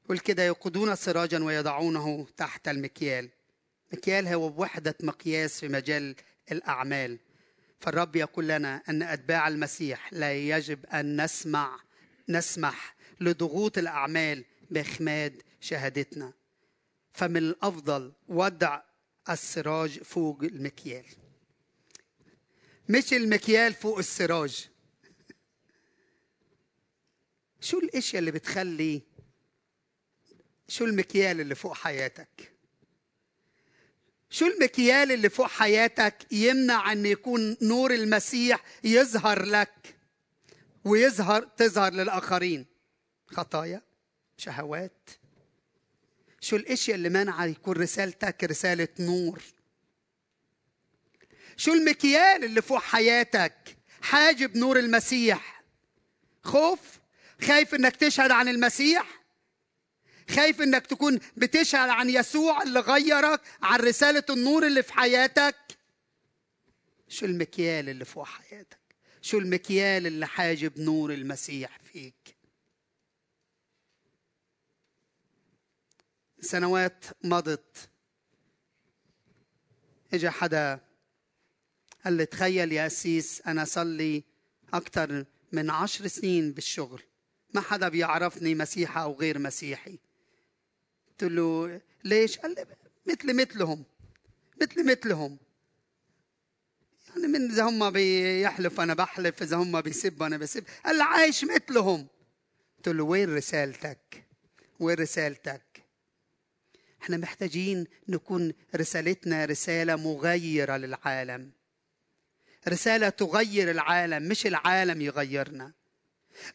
يقول 0.06 0.20
كده 0.20 0.44
يوقدون 0.44 0.96
سراجا 0.96 1.44
ويضعونه 1.44 2.28
تحت 2.38 2.68
المكيال. 2.68 3.30
مكيال 3.94 4.28
هو 4.28 4.62
وحدة 4.62 4.96
مقياس 5.04 5.60
في 5.60 5.68
مجال 5.68 6.16
الأعمال. 6.52 7.20
فالرب 7.80 8.16
يقول 8.16 8.48
لنا 8.48 8.84
أن 8.90 9.04
أتباع 9.04 9.48
المسيح 9.48 10.14
لا 10.14 10.34
يجب 10.34 10.86
أن 10.86 11.24
نسمع 11.24 11.80
نسمح 12.30 12.96
لضغوط 13.20 13.78
الأعمال 13.78 14.46
بإخماد 14.72 15.42
شهادتنا. 15.62 16.34
فمن 17.14 17.38
الأفضل 17.38 18.12
وضع 18.28 18.82
السراج 19.30 20.04
فوق 20.04 20.44
المكيال. 20.44 21.06
مش 22.90 23.14
المكيال 23.14 23.74
فوق 23.74 23.98
السراج. 23.98 24.70
شو 27.62 27.80
الأشياء 27.80 28.20
اللي 28.20 28.32
بتخلي 28.32 29.02
شو 30.68 30.86
المكيال 30.86 31.42
اللي 31.42 31.56
فوق 31.56 31.74
حياتك؟ 31.74 32.54
شو 34.30 34.48
المكيال 34.48 35.12
اللي 35.12 35.30
فوق 35.30 35.48
حياتك 35.48 36.26
يمنع 36.32 36.92
إن 36.92 37.06
يكون 37.06 37.58
نور 37.62 37.94
المسيح 37.94 38.64
يظهر 38.84 39.46
لك 39.46 39.96
ويظهر 40.86 41.44
تظهر 41.44 41.94
للآخرين؟ 41.94 42.66
خطايا 43.28 43.82
شهوات. 44.38 45.10
شو 46.42 46.56
الأشياء 46.56 46.98
اللي 46.98 47.10
منع 47.10 47.46
يكون 47.46 47.78
رسالتك 47.78 48.44
رسالة 48.44 48.88
نور؟ 49.00 49.42
شو 51.60 51.74
المكيال 51.74 52.44
اللي 52.44 52.62
فوق 52.62 52.80
حياتك؟ 52.82 53.78
حاجب 54.02 54.58
نور 54.58 54.80
المسيح. 54.80 55.64
خوف؟ 56.44 57.00
خايف 57.42 57.76
إنك 57.76 57.96
تشهد 57.96 58.32
عن 58.32 58.48
المسيح؟ 58.48 59.24
خايف 60.30 60.62
إنك 60.62 60.88
تكون 60.88 61.20
بتشهد 61.38 61.90
عن 61.90 62.10
يسوع 62.10 62.64
اللي 62.64 62.80
غيرك 62.80 63.42
عن 63.62 63.80
رسالة 63.80 64.24
النور 64.30 64.68
اللي 64.68 64.84
في 64.84 64.94
حياتك؟ 64.94 65.56
شو 67.08 67.26
المكيال 67.26 67.90
اللي 67.90 68.06
فوق 68.06 68.26
حياتك؟ 68.26 68.80
شو 69.22 69.38
المكيال 69.38 70.08
اللي 70.08 70.28
حاجب 70.28 70.80
نور 70.80 71.14
المسيح 71.14 71.80
فيك؟ 71.94 72.38
سنوات 76.42 77.06
مضت. 77.24 77.90
اجى 80.14 80.30
حدا 80.30 80.89
قال 82.06 82.14
لي 82.14 82.26
تخيل 82.26 82.72
يا 82.72 82.88
أسيس 82.88 83.42
أنا 83.48 83.66
صلي 83.66 84.24
أكثر 84.74 85.26
من 85.52 85.70
عشر 85.70 86.08
سنين 86.08 86.52
بالشغل 86.52 87.02
ما 87.54 87.62
حدا 87.62 87.90
بيعرفني 87.90 88.56
مسيحي 88.56 89.02
أو 89.02 89.14
غير 89.14 89.40
مسيحي 89.40 90.00
قلت 91.10 91.24
له 91.24 91.82
ليش؟ 92.04 92.38
قال 92.38 92.56
لي 92.56 92.66
مثلي 93.06 93.34
مثلهم 93.34 93.84
مثلي 94.62 94.84
مثلهم 94.84 95.38
يعني 97.10 97.28
من 97.28 97.52
إذا 97.52 97.64
هم 97.64 97.90
بيحلف 97.90 98.80
أنا 98.80 98.94
بحلف 98.94 99.44
إذا 99.44 99.58
هم 99.58 99.82
بيسبوا 99.82 100.28
أنا 100.28 100.38
بسب 100.38 100.64
قال 100.86 100.98
لي 100.98 101.04
عايش 101.04 101.44
مثلهم 101.44 102.08
قلت 102.78 102.88
له 102.88 103.04
وين 103.04 103.36
رسالتك؟ 103.36 104.24
وين 104.80 104.98
رسالتك؟ 104.98 105.84
إحنا 107.02 107.18
محتاجين 107.18 107.88
نكون 108.08 108.54
رسالتنا 108.76 109.46
رسالة 109.46 109.96
مغيرة 109.96 110.78
للعالم 110.78 111.52
رسالة 112.70 113.10
تغير 113.10 113.72
العالم 113.72 114.24
مش 114.24 114.48
العالم 114.48 115.02
يغيرنا. 115.02 115.72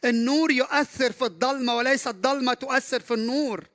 النور 0.05 0.51
يؤثر 0.51 1.11
في 1.11 1.25
الضلمة 1.25 1.75
وليس 1.75 2.07
الضلمة 2.07 2.53
تؤثر 2.53 2.99
في 2.99 3.13
النور. 3.13 3.67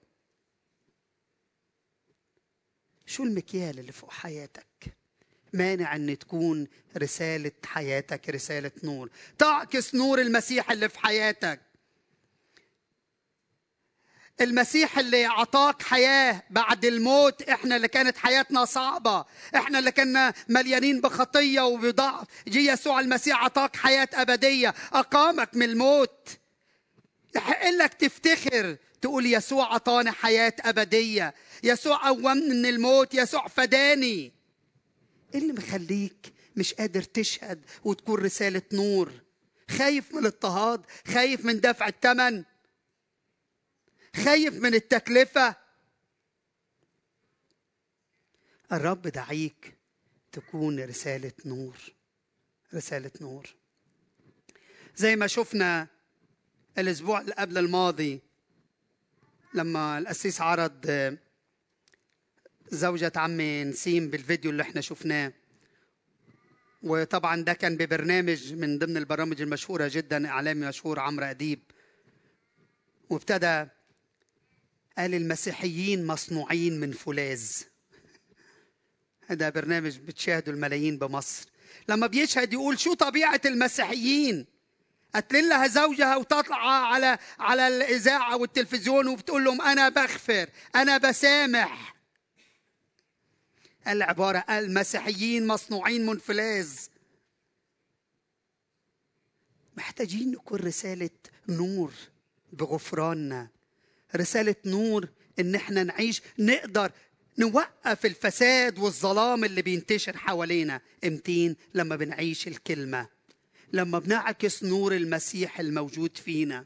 شو 3.07 3.23
المكيال 3.23 3.79
اللي 3.79 3.93
فوق 3.93 4.13
حياتك؟ 4.13 4.67
مانع 5.53 5.97
إن 5.97 6.19
تكون 6.19 6.69
رسالة 6.97 7.53
حياتك 7.65 8.29
رسالة 8.29 8.73
نور. 8.85 9.11
تعكس 9.39 9.95
نور 9.95 10.21
المسيح 10.21 10.71
اللي 10.71 10.89
في 10.89 10.99
حياتك. 10.99 11.61
المسيح 14.41 14.99
اللي 14.99 15.27
أعطاك 15.27 15.83
حياة 15.83 16.43
بعد 16.51 16.85
الموت 16.85 17.43
إحنا 17.43 17.77
اللي 17.77 17.89
كانت 17.89 18.17
حياتنا 18.19 18.65
صعبة. 18.65 19.25
إحنا 19.57 19.79
اللي 19.79 19.93
كنا 19.93 20.35
مليانين 20.49 21.01
بخطية 21.01 21.61
وبضعف. 21.61 22.27
جي 22.49 22.67
يسوع 22.67 23.01
المسيح 23.01 23.43
أعطاك 23.43 23.77
حياة 23.77 24.09
أبدية. 24.15 24.75
أقامك 24.93 25.57
من 25.57 25.63
الموت. 25.63 26.29
يحق 27.37 27.71
لك 27.71 27.95
تفتخر 27.95 28.77
تقول 29.01 29.27
يسوع 29.27 29.65
أعطاني 29.73 30.11
حياة 30.11 30.53
أبدية. 30.61 31.35
يسوع 31.63 32.09
قومني 32.09 32.49
من 32.55 32.67
الموت. 32.67 33.15
يسوع 33.15 33.49
فداني. 33.49 34.33
إيه 35.35 35.41
اللي 35.41 35.53
مخليك 35.53 36.33
مش 36.57 36.75
قادر 36.75 37.03
تشهد 37.03 37.65
وتكون 37.85 38.21
رسالة 38.25 38.63
نور؟ 38.73 39.13
خايف 39.79 40.13
من 40.15 40.19
الاضطهاد 40.19 40.83
خايف 41.15 41.45
من 41.45 41.61
دفع 41.61 41.89
الثمن 41.89 42.45
خايف 44.17 44.55
من 44.55 44.75
التكلفة. 44.75 45.57
الرب 48.73 49.03
دعيك 49.03 49.77
تكون 50.33 50.81
رسالة 50.85 51.33
نور 51.47 51.77
رسالة 52.75 53.11
نور. 53.21 53.55
زي 54.97 55.17
ما 55.17 55.27
شفنا 55.27 55.87
الأسبوع 56.79 57.21
اللي 57.21 57.33
قبل 57.33 57.59
الماضي 57.59 58.21
لما 59.55 59.99
القسيس 59.99 60.41
عرض 60.41 60.87
زوجة 62.69 63.13
عمي 63.17 63.65
نسيم 63.65 64.11
بالفيديو 64.11 64.51
اللي 64.51 64.63
إحنا 64.63 64.81
شفناه. 64.81 65.33
وطبعا 66.83 67.43
ده 67.43 67.53
كان 67.53 67.77
ببرنامج 67.77 68.53
من 68.53 68.79
ضمن 68.79 68.97
البرامج 68.97 69.41
المشهورة 69.43 69.91
جدا 69.93 70.29
إعلامي 70.29 70.67
مشهور 70.67 70.99
عمرو 71.01 71.27
أديب. 71.27 71.63
وابتدى 73.11 73.67
قال 74.99 75.15
المسيحيين 75.15 76.07
مصنوعين 76.07 76.81
من 76.81 76.93
فولاذ. 76.93 77.63
هذا 79.27 79.51
برنامج 79.51 79.99
بتشاهده 79.99 80.53
الملايين 80.53 80.99
بمصر. 80.99 81.47
لما 81.89 82.07
بيشهد 82.07 82.53
يقول 82.53 82.81
شو 82.81 82.95
طبيعة 82.95 83.41
المسيحيين؟ 83.45 84.47
قتل 85.15 85.49
لها 85.49 85.67
زوجها 85.67 86.17
وتطلع 86.17 86.57
على 86.67 87.19
على 87.39 87.69
الإذاعة 87.69 88.37
والتلفزيون 88.37 89.07
وبتقول 89.07 89.45
لهم 89.45 89.63
أنا 89.63 89.89
بغفر 89.89 90.49
أنا 90.75 90.99
بسامح. 90.99 91.95
العبارة 93.87 94.39
المسيحيين 94.39 95.47
مصنوعين 95.47 96.07
من 96.07 96.19
فولاذ. 96.19 96.79
محتاجين 99.77 100.31
نكون 100.31 100.61
رسالة 100.61 101.11
نور 101.49 101.93
بغفراننا. 102.53 103.49
رسالة 104.17 104.55
نور 104.67 105.09
إن 105.39 105.55
إحنا 105.55 105.83
نعيش 105.85 106.23
نقدر 106.39 106.93
نوقف 107.39 108.07
الفساد 108.07 108.79
والظلام 108.79 109.45
اللي 109.45 109.63
بينتشر 109.63 110.17
حوالينا. 110.17 110.81
أمتين 111.05 111.57
لما 111.75 111.97
بنعيش 111.97 112.49
الكلمة 112.49 113.09
لما 113.73 113.99
بنعكس 113.99 114.65
نور 114.65 114.97
المسيح 114.97 115.61
الموجود 115.61 116.17
فينا. 116.17 116.65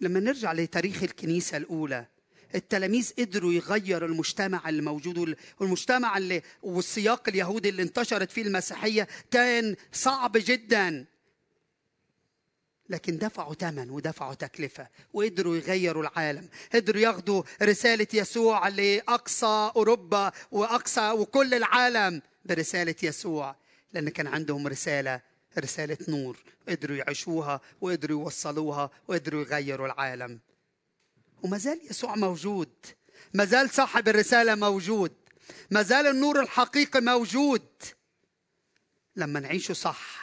لما 0.00 0.20
نرجع 0.20 0.52
لتاريخ 0.52 1.02
الكنيسة 1.02 1.56
الأولى 1.56 2.06
التلاميذ 2.54 3.12
قدروا 3.18 3.52
يغيروا 3.52 4.08
المجتمع 4.08 4.68
الموجود 4.68 5.36
والمجتمع 5.60 6.18
اللي 6.18 6.42
والسياق 6.62 7.28
اليهودي 7.28 7.68
اللي 7.68 7.82
انتشرت 7.82 8.30
فيه 8.30 8.42
المسيحية 8.42 9.08
كان 9.30 9.76
صعب 9.92 10.32
جدا. 10.34 11.06
لكن 12.88 13.18
دفعوا 13.18 13.54
ثمن 13.54 13.90
ودفعوا 13.90 14.34
تكلفة 14.34 14.88
وقدروا 15.12 15.56
يغيروا 15.56 16.02
العالم 16.02 16.48
قدروا 16.74 17.02
ياخدوا 17.02 17.42
رسالة 17.62 18.06
يسوع 18.14 18.68
لأقصى 18.68 19.72
أوروبا 19.76 20.32
وأقصى 20.50 21.10
وكل 21.10 21.54
العالم 21.54 22.22
برسالة 22.44 22.94
يسوع 23.02 23.56
لأن 23.92 24.08
كان 24.08 24.26
عندهم 24.26 24.66
رسالة 24.66 25.20
رسالة 25.58 25.98
نور 26.08 26.38
قدروا 26.68 26.96
يعيشوها 26.96 27.60
وقدروا 27.80 28.20
يوصلوها 28.20 28.90
وقدروا 29.08 29.42
يغيروا 29.42 29.86
العالم. 29.86 30.40
وما 31.42 31.58
زال 31.58 31.80
يسوع 31.90 32.16
موجود 32.16 32.72
ما 33.34 33.44
زال 33.44 33.70
صاحب 33.70 34.08
الرسالة 34.08 34.54
موجود 34.54 35.12
ما 35.70 35.82
زال 35.82 36.06
النور 36.06 36.40
الحقيقي 36.40 37.00
موجود. 37.00 37.66
لما 39.16 39.40
نعيشه 39.40 39.72
صح 39.74 40.17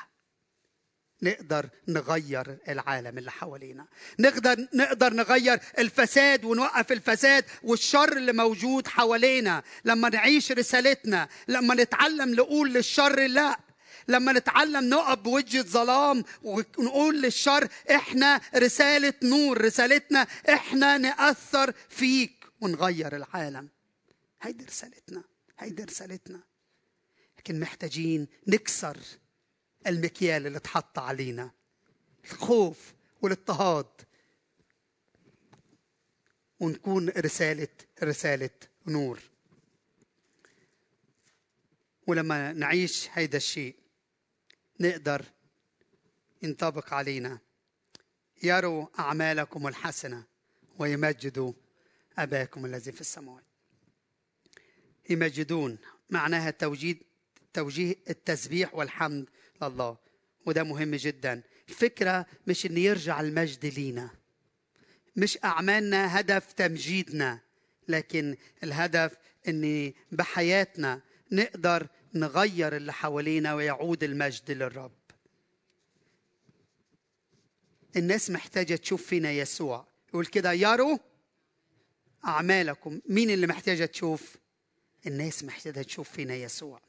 نقدر 1.26 1.70
نغير 1.88 2.58
العالم 2.68 3.18
اللي 3.18 3.32
حوالينا. 3.32 3.86
نقدر 4.20 4.68
نقدر 4.74 5.14
نغير 5.14 5.60
الفساد 5.80 6.46
ونوقف 6.46 6.92
الفساد 6.92 7.46
والشر 7.64 8.18
اللي 8.18 8.34
موجود 8.34 8.88
حوالينا. 8.88 9.64
لما 9.86 10.10
نعيش 10.10 10.52
رسالتنا 10.52 11.28
لما 11.48 11.76
نتعلم 11.76 12.36
نقول 12.36 12.74
للشر 12.74 13.28
لا. 13.28 13.60
لما 14.08 14.34
نتعلم 14.34 14.90
نقف 14.90 15.20
بوجه 15.20 15.62
ظلام 15.62 16.24
ونقول 16.44 17.22
للشر 17.22 17.68
إحنا 17.92 18.42
رسالة 18.56 19.14
نور 19.24 19.62
رسالتنا 19.62 20.28
إحنا 20.50 20.98
نأثر 20.98 21.74
فيك 21.90 22.46
ونغير 22.62 23.16
العالم. 23.16 23.70
هيدي 24.42 24.66
رسالتنا 24.66 25.24
هيدي 25.60 25.84
رسالتنا. 25.84 26.40
لكن 27.38 27.60
محتاجين 27.60 28.28
نكسر 28.48 28.98
المكيال 29.88 30.48
اللي 30.48 30.58
اتحط 30.58 31.00
علينا. 31.00 31.52
الخوف 32.26 32.94
والاضطهاد. 33.22 33.86
ونكون 36.60 37.10
رسالة 37.10 37.68
رسالة 38.04 38.50
نور. 38.88 39.20
ولما 42.08 42.54
نعيش 42.54 43.10
هيدا 43.12 43.38
الشيء 43.38 43.76
نقدر 44.80 45.26
ينطبق 46.42 46.94
علينا. 46.94 47.40
يروا 48.44 48.88
أعمالكم 49.00 49.68
الحسنة 49.68 50.24
ويمجدوا 50.80 51.54
أباكم 52.18 52.66
الذي 52.66 52.92
في 52.92 53.02
السماوات. 53.02 53.44
يمجدون. 55.10 55.78
معناها 56.10 56.52
توجيه 56.52 56.96
توجيه 57.54 57.96
التسبيح 58.10 58.76
والحمد 58.76 59.30
لله. 59.62 59.98
وده 60.46 60.64
مهم 60.64 60.96
جدا. 60.96 61.42
الفكرة 61.70 62.26
مش 62.48 62.66
إن 62.66 62.78
يرجع 62.78 63.22
المجد 63.22 63.66
لينا. 63.66 64.10
مش 65.16 65.38
أعمالنا 65.44 66.20
هدف 66.20 66.54
تمجيدنا. 66.54 67.40
لكن 67.88 68.38
الهدف 68.64 69.18
إن 69.48 69.94
بحياتنا 70.12 71.02
نقدر 71.32 71.88
نغير 72.14 72.76
اللي 72.76 72.94
حوالينا 72.94 73.54
ويعود 73.54 74.04
المجد 74.04 74.52
للرب. 74.52 74.92
الناس 77.96 78.30
محتاجة 78.30 78.76
تشوف 78.76 79.08
فينا 79.08 79.32
يسوع. 79.32 79.88
يقول 80.10 80.26
كده 80.26 80.54
يروا 80.54 80.98
أعمالكم. 82.26 83.02
مين 83.10 83.30
اللي 83.30 83.48
محتاجة 83.48 83.86
تشوف؟ 83.86 84.38
الناس 85.08 85.44
محتاجة 85.44 85.82
تشوف 85.82 86.10
فينا 86.10 86.36
يسوع. 86.36 86.85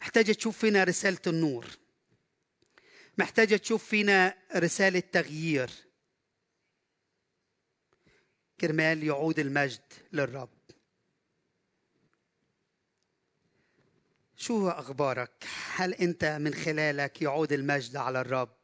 محتاجة 0.00 0.32
تشوف 0.32 0.58
فينا 0.58 0.84
رسالة 0.84 1.18
النور. 1.26 1.66
محتاجة 3.18 3.56
تشوف 3.56 3.84
فينا 3.84 4.34
رسالة 4.56 5.02
تغيير. 5.12 5.70
كرمال 8.60 9.04
يعود 9.04 9.38
المجد 9.38 9.80
للرب. 10.12 10.58
شو 14.36 14.68
أخبارك؟ 14.68 15.44
هل 15.74 15.94
أنت 15.94 16.24
من 16.24 16.54
خلالك 16.54 17.22
يعود 17.22 17.52
المجد 17.52 17.96
على 17.96 18.20
الرب؟ 18.20 18.56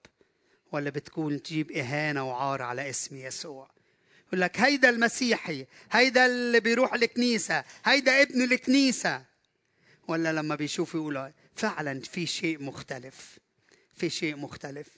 ولا 0.72 0.90
بتكون 0.90 1.42
تجيب 1.42 1.72
إهانة 1.72 2.28
وعار 2.28 2.62
على 2.62 2.90
اسم 2.90 3.16
يسوع؟ 3.16 3.70
يقول 4.26 4.40
لك 4.40 4.60
هيدا 4.60 4.88
المسيحي 4.88 5.66
هيدا 5.90 6.26
اللي 6.26 6.60
بيروح 6.60 6.94
الكنيسة 6.94 7.64
هيدا 7.84 8.22
ابن 8.22 8.42
الكنيسة. 8.42 9.24
ولا 10.08 10.32
لما 10.32 10.54
بيشوف 10.54 10.94
يقول 10.94 11.32
فعلا 11.54 12.00
في 12.00 12.26
شيء 12.26 12.62
مختلف. 12.62 13.38
في 13.94 14.10
شيء 14.10 14.36
مختلف. 14.36 14.88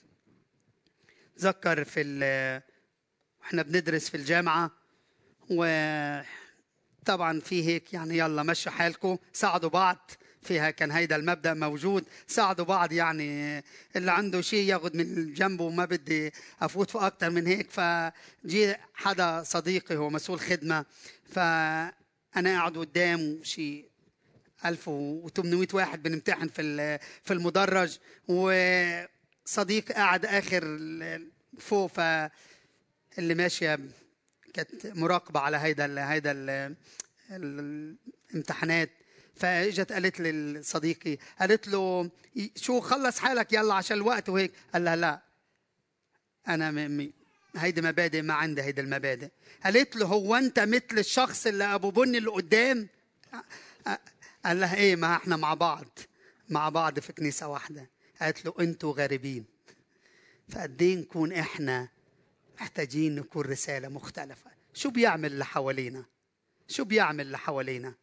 ذكر 1.39 1.83
في 1.83 2.01
إحنا 3.43 3.61
بندرس 3.61 4.09
في 4.09 4.17
الجامعة 4.17 4.71
وطبعا 5.49 7.39
في 7.39 7.63
هيك 7.63 7.93
يعني 7.93 8.17
يلا 8.17 8.43
مشوا 8.43 8.71
حالكم 8.71 9.17
ساعدوا 9.33 9.69
بعض. 9.69 10.11
فيها 10.41 10.71
كان 10.71 10.91
هيدا 10.91 11.15
المبدأ 11.15 11.53
موجود. 11.53 12.05
ساعدوا 12.27 12.65
بعض 12.65 12.91
يعني 12.91 13.63
اللي 13.95 14.11
عنده 14.11 14.41
شيء 14.41 14.69
ياخذ 14.69 14.97
من 14.97 15.33
جنبه 15.33 15.63
وما 15.63 15.85
بدي 15.85 16.33
أفوت 16.61 16.89
في 16.89 16.97
أكثر 16.97 17.29
من 17.29 17.47
هيك. 17.47 17.71
فجي 17.71 18.75
حدا 18.93 19.43
صديقي 19.43 19.95
هو 19.95 20.09
مسؤول 20.09 20.39
خدمة 20.39 20.85
فأنا 21.29 21.91
قاعد 22.35 22.77
قدام 22.77 23.39
شيء 23.43 23.89
1800 24.65 25.67
واحد 25.73 26.03
بنمتحن 26.03 26.47
في 26.47 26.99
في 27.23 27.33
المدرج 27.33 27.97
وصديق 28.27 29.91
قاعد 29.91 30.25
آخر 30.25 30.79
فوق 31.59 31.91
ف 31.91 31.99
اللي 33.17 33.35
ماشية 33.35 33.79
كانت 34.53 34.85
مراقبة 34.85 35.39
على 35.39 35.57
هيدا 35.57 36.09
هيدا 36.09 36.31
الامتحانات. 37.31 38.89
فإجت 39.35 39.91
قالت 39.91 40.21
لصديقي 40.21 41.17
قالت 41.39 41.67
له 41.67 42.09
شو 42.55 42.79
خلص 42.79 43.19
حالك؟ 43.19 43.53
يلا 43.53 43.73
عشان 43.73 43.97
الوقت. 43.97 44.29
وهيك. 44.29 44.51
قال 44.73 44.85
لها 44.85 44.95
لا 44.95 45.21
أنا. 46.47 47.09
هيدي 47.55 47.81
مبادئ 47.81 48.21
ما 48.21 48.33
عندي 48.33 48.61
هيدي 48.61 48.81
المبادئ. 48.81 49.29
قالت 49.63 49.95
له 49.95 50.05
هو 50.05 50.35
أنت 50.35 50.59
مثل 50.59 50.99
الشخص 50.99 51.47
اللي 51.47 51.63
أبو 51.63 51.91
بني 51.91 52.17
اللي 52.17 52.29
قدام؟ 52.29 52.87
قال 54.47 54.59
لها 54.59 54.75
إيه 54.75 54.95
ما 54.95 55.15
إحنا 55.15 55.35
مع 55.35 55.53
بعض 55.53 55.99
مع 56.49 56.69
بعض 56.69 56.99
في 56.99 57.13
كنيسة 57.13 57.47
واحدة. 57.47 57.89
قالت 58.21 58.45
له 58.45 58.53
أنتوا 58.59 58.93
غريبين. 58.93 59.45
فقد 60.49 60.81
إيه 60.81 60.95
نكون 60.95 61.33
إحنا 61.33 61.89
محتاجين 62.55 63.15
نكون 63.15 63.45
رسالة 63.45 63.87
مختلفة؟ 63.87 64.51
شو 64.73 64.89
بيعمل 64.89 65.31
اللي 65.31 65.45
حوالينا؟ 65.45 66.05
شو 66.67 66.83
بيعمل 66.83 67.25
اللي 67.25 67.37
حوالينا؟ 67.37 67.93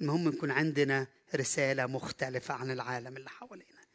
المهم 0.00 0.28
يكون 0.28 0.50
عندنا 0.50 1.06
رسالة 1.34 1.86
مختلفة 1.86 2.54
عن 2.54 2.70
العالم 2.70 3.16
اللي 3.16 3.30
حوالينا. 3.30 3.86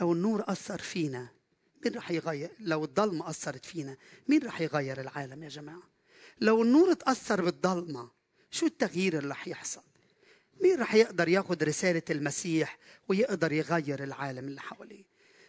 لو 0.00 0.12
النور 0.12 0.44
أثر 0.48 0.78
فينا 0.78 1.28
مين 1.84 1.94
راح 1.94 2.10
يغير؟ 2.10 2.50
لو 2.60 2.84
الضلمة 2.84 3.30
أثرت 3.30 3.64
فينا 3.64 3.96
مين 4.28 4.42
راح 4.42 4.60
يغير 4.60 5.00
العالم 5.00 5.42
يا 5.42 5.48
جماعة؟ 5.48 5.82
لو 6.40 6.62
النور 6.62 6.92
اتأثر 6.92 7.44
بالضلمة 7.44 8.10
شو 8.50 8.66
التغيير 8.66 9.18
اللي 9.18 9.28
راح 9.28 9.48
يحصل؟ 9.48 9.89
مين 10.60 10.78
راح 10.78 10.94
يقدر 10.94 11.28
ياخذ 11.28 11.64
رسالة 11.64 12.02
المسيح 12.10 12.78
ويقدر 13.08 13.52
يغير 13.52 14.04
العالم 14.04 14.48
اللي 14.48 14.60
حواليه؟ 14.60 15.04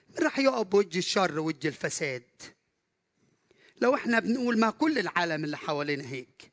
مين 0.09 0.23
راح 0.23 0.39
يقف 0.39 0.67
بوجه 0.67 0.97
الشر 0.97 1.39
ووجه 1.39 1.67
الفساد؟ 1.67 2.23
لو 3.81 3.95
إحنا 3.95 4.19
بنقول 4.19 4.59
ما 4.59 4.69
كل 4.69 4.99
العالم 4.99 5.43
اللي 5.43 5.57
حوالينا 5.57 6.07
هيك 6.07 6.51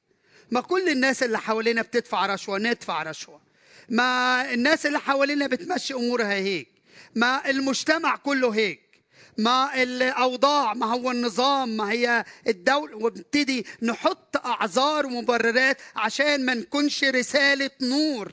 ما 0.51 0.61
كل 0.61 0.89
الناس 0.89 1.23
اللي 1.23 1.39
حوالينا 1.39 1.83
بتدفع 1.83 2.27
رشوة 2.27 2.59
ندفع 2.59 3.03
رشوة. 3.03 3.41
ما 3.89 4.53
الناس 4.55 4.87
اللي 4.87 4.99
حوالينا 5.01 5.47
بتمشي 5.47 5.95
أمورها 5.95 6.33
هيك. 6.33 6.69
ما 7.15 7.51
المجتمع 7.51 8.17
كله 8.17 8.49
هيك. 8.51 9.05
ما 9.39 9.83
الأوضاع 9.83 10.75
ما 10.75 10.87
هو 10.87 11.11
النظام 11.11 11.69
ما 11.69 11.91
هي 11.93 12.25
الدولة. 12.47 12.97
وبنبتدي 12.97 13.67
نحط 13.83 14.37
أعذار 14.47 15.07
ومبررات 15.07 15.81
عشان 15.97 16.47
ما 16.47 16.55
نكونش 16.55 17.05
رسالة 17.05 17.71
نور. 17.83 18.33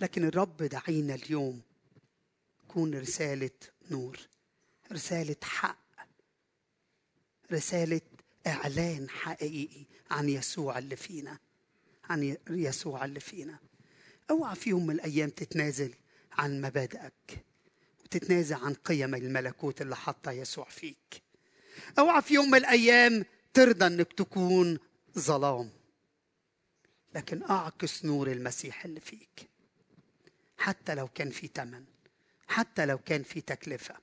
لكن 0.00 0.24
الرب 0.24 0.56
دعينا 0.56 1.14
اليوم 1.14 1.62
كون 2.68 2.94
رسالة 2.94 3.50
نور 3.90 4.20
رسالة 4.92 5.36
حق 5.42 5.78
رسالة 7.52 8.00
إعلان 8.46 9.10
حقيقي 9.10 9.84
عن 10.10 10.28
يسوع 10.28 10.78
اللي 10.78 10.96
فينا 10.96 11.38
عن 12.10 12.36
يسوع 12.50 13.04
اللي 13.04 13.20
فينا. 13.20 13.58
أوعى 14.30 14.56
في 14.56 14.70
يوم 14.70 14.86
من 14.86 14.94
الأيام 14.94 15.30
تتنازل 15.30 15.94
عن 16.32 16.60
مبادئك 16.60 17.44
وتتنازل 18.04 18.56
عن 18.56 18.74
قيم 18.74 19.14
الملكوت 19.14 19.82
اللي 19.82 19.96
حطها 19.96 20.32
يسوع 20.32 20.64
فيك. 20.68 21.22
أوعى 21.98 22.22
في 22.22 22.34
يوم 22.34 22.50
من 22.50 22.58
الأيام 22.58 23.24
ترضى 23.54 23.86
إنك 23.86 24.12
تكون 24.12 24.78
ظلام 25.18 25.70
لكن 27.14 27.42
أعكس 27.42 28.04
نور 28.04 28.32
المسيح 28.32 28.84
اللي 28.84 29.00
فيك. 29.00 29.49
حتى 30.60 30.94
لو 30.94 31.08
كان 31.08 31.30
في 31.30 31.46
ثمن 31.54 31.84
حتى 32.48 32.86
لو 32.86 32.98
كان 32.98 33.22
في 33.22 33.40
تكلفة. 33.40 33.94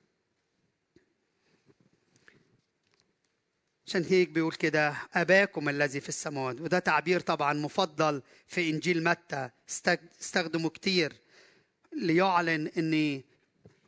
عشان 3.86 4.04
هيك 4.04 4.28
بيقول 4.28 4.52
كده 4.52 4.96
أباكم 5.14 5.68
الذي 5.68 6.00
في 6.00 6.08
السماوات. 6.08 6.60
وده 6.60 6.78
تعبير 6.78 7.20
طبعا 7.20 7.52
مفضل 7.52 8.22
في 8.46 8.70
إنجيل 8.70 9.04
متى 9.04 9.50
استخدمه 10.20 10.68
كتير 10.70 11.12
ليعلن 11.92 12.70
أن 12.78 13.22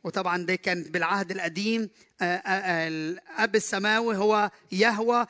وطبعا 0.03 0.37
ده 0.37 0.55
كان 0.55 0.83
بالعهد 0.83 1.31
القديم 1.31 1.89
الأب 2.21 3.55
السماوي 3.55 4.17
هو 4.17 4.51
يهوى 4.71 5.25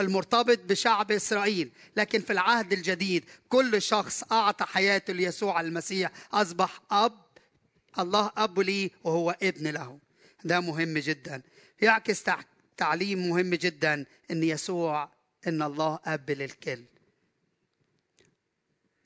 المرتبط 0.00 0.58
بشعب 0.58 1.12
إسرائيل. 1.12 1.72
لكن 1.96 2.20
في 2.20 2.32
العهد 2.32 2.72
الجديد 2.72 3.24
كل 3.48 3.82
شخص 3.82 4.22
أعطى 4.32 4.64
حياته 4.64 5.12
ليسوع 5.12 5.60
المسيح. 5.60 6.10
أصبح 6.32 6.80
أب 6.90 7.20
الله 7.98 8.30
أب 8.36 8.60
لي 8.60 8.90
وهو 9.04 9.36
ابن 9.42 9.68
له. 9.68 9.98
ده 10.44 10.60
مهم 10.60 10.98
جدا. 10.98 11.42
يعكس 11.82 12.24
تعليم 12.76 13.28
مهم 13.28 13.54
جدا 13.54 14.06
إن 14.30 14.42
يسوع 14.42 15.10
إن 15.46 15.62
الله 15.62 15.98
أب 16.04 16.30
للكل. 16.30 16.84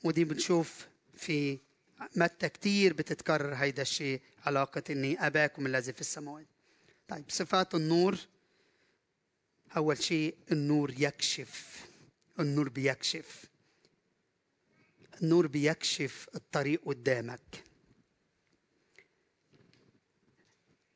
ودي 0.05 0.25
بنشوف 0.25 0.87
في 1.17 1.59
متى 2.17 2.49
كتير 2.49 2.93
بتتكرر 2.93 3.55
هيدا 3.55 3.83
الشيء 3.83 4.21
علاقة 4.47 4.83
إني 4.91 5.27
أباكم 5.27 5.67
الذي 5.67 5.93
في 5.93 6.01
السماوات. 6.01 6.47
طيب 7.09 7.25
صفات 7.29 7.75
النور. 7.75 8.19
أول 9.77 10.03
شيء 10.03 10.37
النور 10.53 10.95
يكشف. 10.99 11.87
النور 12.41 12.69
بيكشف. 12.69 13.45
النور 15.23 15.47
بيكشف 15.47 16.29
الطريق 16.35 16.81
قدامك. 16.87 17.65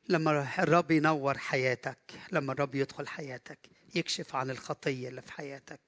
لما 0.09 0.63
الرب 0.63 0.91
ينور 0.91 1.37
حياتك 1.37 2.11
لما 2.31 2.53
الرب 2.53 2.75
يدخل 2.75 3.07
حياتك 3.07 3.59
يكشف 3.95 4.35
عن 4.35 4.49
الخطية 4.49 5.09
اللي 5.09 5.21
في 5.21 5.31
حياتك. 5.31 5.79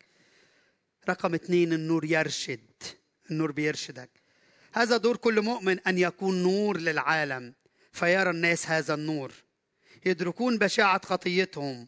رقم 1.10 1.34
اثنين 1.34 1.74
النور 1.74 2.06
يرشد. 2.06 2.84
النور 3.32 3.52
بيرشدك. 3.52 4.23
هذا 4.74 4.98
دور 4.98 5.18
كل 5.18 5.42
مؤمن 5.42 5.80
أن 5.80 5.98
يكون 5.98 6.44
نور 6.44 6.78
للعالم 6.78 7.54
فيرى 7.92 8.30
الناس 8.30 8.68
هذا 8.68 8.94
النور. 8.94 9.34
يدركون 10.06 10.58
بشاعة 10.58 11.06
خطيتهم. 11.06 11.88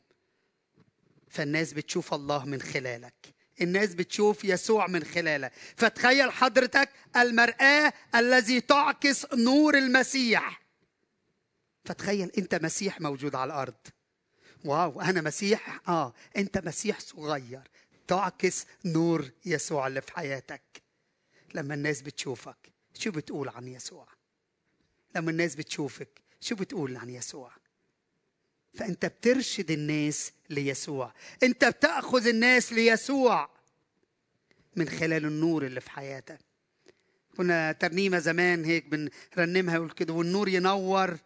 فالناس 1.30 1.74
بتشوف 1.74 2.13
الله 2.13 2.45
من 2.45 2.62
خلالك. 2.62 3.36
الناس 3.62 3.93
بتشوف 3.93 4.45
يسوع 4.45 4.88
من 4.88 5.04
خلالك 5.04 5.52
فتخيل 5.78 6.32
حضرتك 6.32 6.89
المرآة 7.15 7.93
الذي 8.15 8.62
تعكس 8.62 9.34
نور 9.34 9.78
المسيح. 9.78 10.62
فتخيل 11.86 12.32
أنت 12.38 12.56
مسيح 12.56 13.02
موجود 13.02 13.36
على 13.36 13.54
الأرض. 13.54 13.88
واو 14.65 15.02
أنا 15.02 15.21
مسيح؟ 15.21 15.82
آه 15.88 16.13
أنت 16.38 16.58
مسيح 16.58 17.00
صغير. 17.00 17.62
تعكس 18.08 18.65
نور 18.86 19.32
يسوع 19.45 19.88
اللي 19.88 20.02
في 20.02 20.12
حياتك. 20.12 20.82
لما 21.54 21.74
الناس 21.74 22.02
بتشوفك. 22.02 22.75
شو 22.97 23.12
بتقول 23.12 23.49
عن 23.49 23.67
يسوع؟ 23.67 24.08
لما 25.15 25.31
الناس 25.31 25.55
بتشوفك 25.55 26.21
شو 26.41 26.55
بتقول 26.55 26.97
عن 26.97 27.10
يسوع؟ 27.10 27.51
فأنت 28.73 29.05
بترشد 29.05 29.71
الناس 29.71 30.31
ليسوع. 30.49 31.13
أنت 31.43 31.65
بتأخذ 31.65 32.27
الناس 32.27 32.73
ليسوع 32.73 33.49
من 34.75 34.89
خلال 34.89 35.25
النور 35.25 35.65
اللي 35.65 35.81
في 35.81 35.89
حياتك. 35.89 36.39
كنا 37.38 37.71
ترنيمة 37.71 38.19
زمان 38.19 38.65
هيك 38.65 38.86
بنرنمها 38.86 39.75
يقول 39.75 39.91
كده 39.91 40.13
والنور 40.13 40.49
ينور 40.49 41.17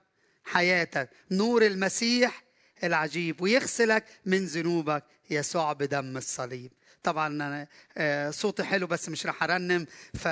حياتك. 0.44 1.10
نور 1.32 1.66
المسيح 1.66 2.44
العجيب 2.84 3.42
ويغسلك 3.42 4.06
من 4.26 4.46
ذنوبك 4.46 5.04
يسوع 5.30 5.74
بدم 5.74 6.18
الصليب. 6.18 6.72
طبعا 7.04 7.68
آه، 7.98 8.30
صوتي 8.30 8.64
حلو 8.64 8.88
بس 8.88 9.10
مش 9.10 9.26
رح 9.26 9.44
أرنم. 9.44 9.86
ف... 10.14 10.28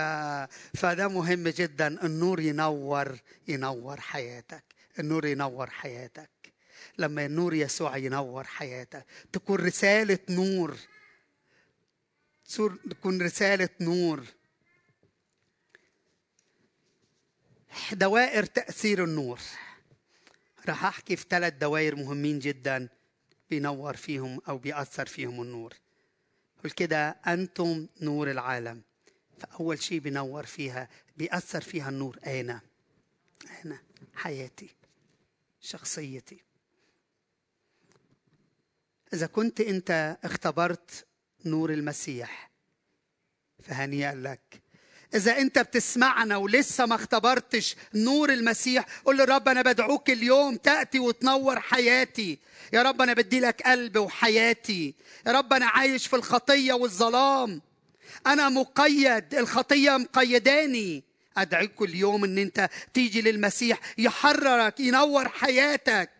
فده 0.77 1.07
مهم 1.07 1.47
جدا. 1.47 2.05
النور 2.05 2.39
ينور 2.39 3.19
ينور 3.47 4.01
حياتك. 4.01 4.63
النور 4.99 5.25
ينور 5.25 5.69
حياتك. 5.69 6.29
لما 6.97 7.25
النور 7.25 7.53
يسوع 7.53 7.97
ينور 7.97 8.43
حياتك. 8.43 9.05
تكون 9.33 9.59
رسالة 9.59 10.19
نور. 10.29 10.77
تكون 12.89 13.21
رسالة 13.21 13.69
نور. 13.81 14.23
دوائر 17.91 18.45
تأثير 18.45 19.03
النور. 19.03 19.39
راح 20.67 20.85
أحكي 20.85 21.15
في 21.15 21.25
ثلاث 21.29 21.53
دوائر 21.53 21.95
مهمين 21.95 22.39
جدا 22.39 22.89
بينور 23.49 23.95
فيهم 23.95 24.41
أو 24.47 24.57
بيأثر 24.57 25.05
فيهم 25.05 25.41
النور. 25.41 25.73
قل 26.63 26.69
كده 26.69 27.09
أنتم 27.09 27.87
نور 28.01 28.31
العالم. 28.31 28.81
فأول 29.39 29.81
شيء 29.81 29.99
بينور 29.99 30.45
فيها 30.45 30.89
بيأثر 31.17 31.61
فيها 31.61 31.89
النور. 31.89 32.19
أنا 32.25 32.61
أنا 33.65 33.79
حياتي 34.13 34.69
شخصيتي. 35.61 36.43
إذا 39.13 39.27
كنت 39.27 39.61
أنت 39.61 40.17
اختبرت 40.23 41.05
نور 41.45 41.73
المسيح 41.73 42.51
فهنيئا 43.59 44.15
لك. 44.15 44.61
إذا 45.15 45.37
أنت 45.37 45.59
بتسمعنا 45.59 46.37
ولسه 46.37 46.85
ما 46.85 46.95
اختبرتش 46.95 47.75
نور 47.93 48.33
المسيح 48.33 48.85
قل 49.05 49.17
للرب 49.17 49.47
أنا 49.47 49.61
بدعوك 49.61 50.09
اليوم 50.09 50.55
تأتي 50.55 50.99
وتنور 50.99 51.59
حياتي. 51.59 52.39
يا 52.73 52.81
رب 52.81 53.01
أنا 53.01 53.13
بدي 53.13 53.39
لك 53.39 53.61
قلب 53.61 53.97
وحياتي. 53.97 54.95
يا 55.27 55.31
رب 55.31 55.53
أنا 55.53 55.65
عايش 55.65 56.07
في 56.07 56.15
الخطية 56.15 56.73
والظلام. 56.73 57.61
أنا 58.27 58.49
مقيد 58.49 59.35
الخطية 59.35 59.97
مقيداني. 59.97 61.03
أدعيك 61.37 61.81
اليوم 61.81 62.23
أن 62.23 62.37
أنت 62.37 62.69
تيجي 62.93 63.21
للمسيح 63.21 63.79
يحررك 63.97 64.79
ينور 64.79 65.29
حياتك. 65.29 66.11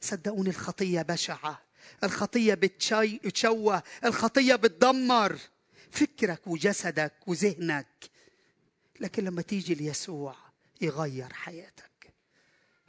صدقوني 0.00 0.50
الخطية 0.50 1.02
بشعة 1.02 1.62
الخطية 2.04 2.54
بتشوه 2.54 3.82
الخطية 4.04 4.54
بتدمر. 4.54 5.38
فكرك 5.90 6.46
وجسدك 6.46 7.12
وذهنك. 7.26 8.10
لكن 9.00 9.24
لما 9.24 9.42
تيجي 9.42 9.74
ليسوع 9.74 10.36
يغير 10.80 11.32
حياتك. 11.32 12.12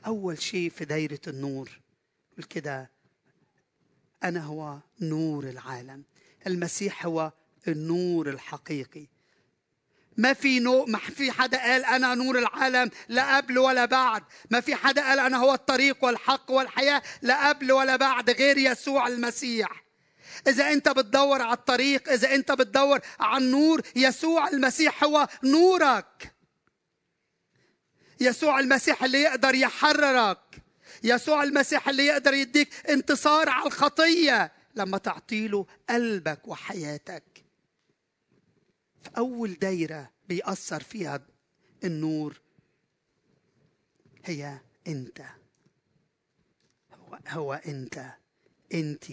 أول 0.05 0.41
شيء 0.41 0.69
في 0.69 0.85
دايرة 0.85 1.21
النور. 1.27 1.79
كده. 2.49 2.91
أنا 4.23 4.43
هو 4.43 4.79
نور 5.01 5.43
العالم. 5.43 6.03
المسيح 6.47 7.05
هو 7.05 7.31
النور 7.67 8.29
الحقيقي. 8.29 9.07
ما 10.17 10.33
في 10.33 10.59
نو 10.59 10.85
ما 10.85 10.97
في 10.97 11.31
حدا 11.31 11.57
قال 11.57 11.85
أنا 11.85 12.15
نور 12.15 12.39
العالم 12.39 12.91
لا 13.07 13.37
قبل 13.37 13.57
ولا 13.57 13.85
بعد. 13.85 14.23
ما 14.49 14.61
في 14.61 14.75
حدا 14.75 15.01
قال 15.01 15.19
أنا 15.19 15.37
هو 15.37 15.53
الطريق 15.53 16.03
والحق 16.03 16.51
والحياة 16.51 17.01
لا 17.21 17.49
قبل 17.49 17.71
ولا 17.71 17.95
بعد 17.95 18.29
غير 18.29 18.57
يسوع 18.57 19.07
المسيح. 19.07 19.86
إذا 20.47 20.73
أنت 20.73 20.89
بتدور 20.89 21.41
على 21.41 21.53
الطريق 21.53 22.09
إذا 22.09 22.35
أنت 22.35 22.51
بتدور 22.51 22.99
على 23.19 23.43
النور 23.43 23.81
يسوع 23.95 24.47
المسيح 24.47 25.03
هو 25.03 25.27
نورك. 25.43 26.33
يسوع 28.19 28.59
المسيح 28.59 29.03
اللي 29.03 29.21
يقدر 29.21 29.55
يحررك. 29.55 30.63
يسوع 31.03 31.43
المسيح 31.43 31.89
اللي 31.89 32.05
يقدر 32.05 32.33
يديك 32.33 32.89
انتصار 32.89 33.49
على 33.49 33.67
الخطية 33.67 34.51
لما 34.75 34.97
تعطيله 34.97 35.65
قلبك 35.89 36.47
وحياتك. 36.47 37.23
فأول 39.03 39.53
دايرة 39.53 40.09
بيأثر 40.29 40.83
فيها 40.83 41.19
النور 41.83 42.41
هي 44.25 44.59
أنت. 44.87 45.21
هو, 46.93 47.19
هو 47.27 47.53
أنت. 47.53 48.05
أنتِ 48.73 49.05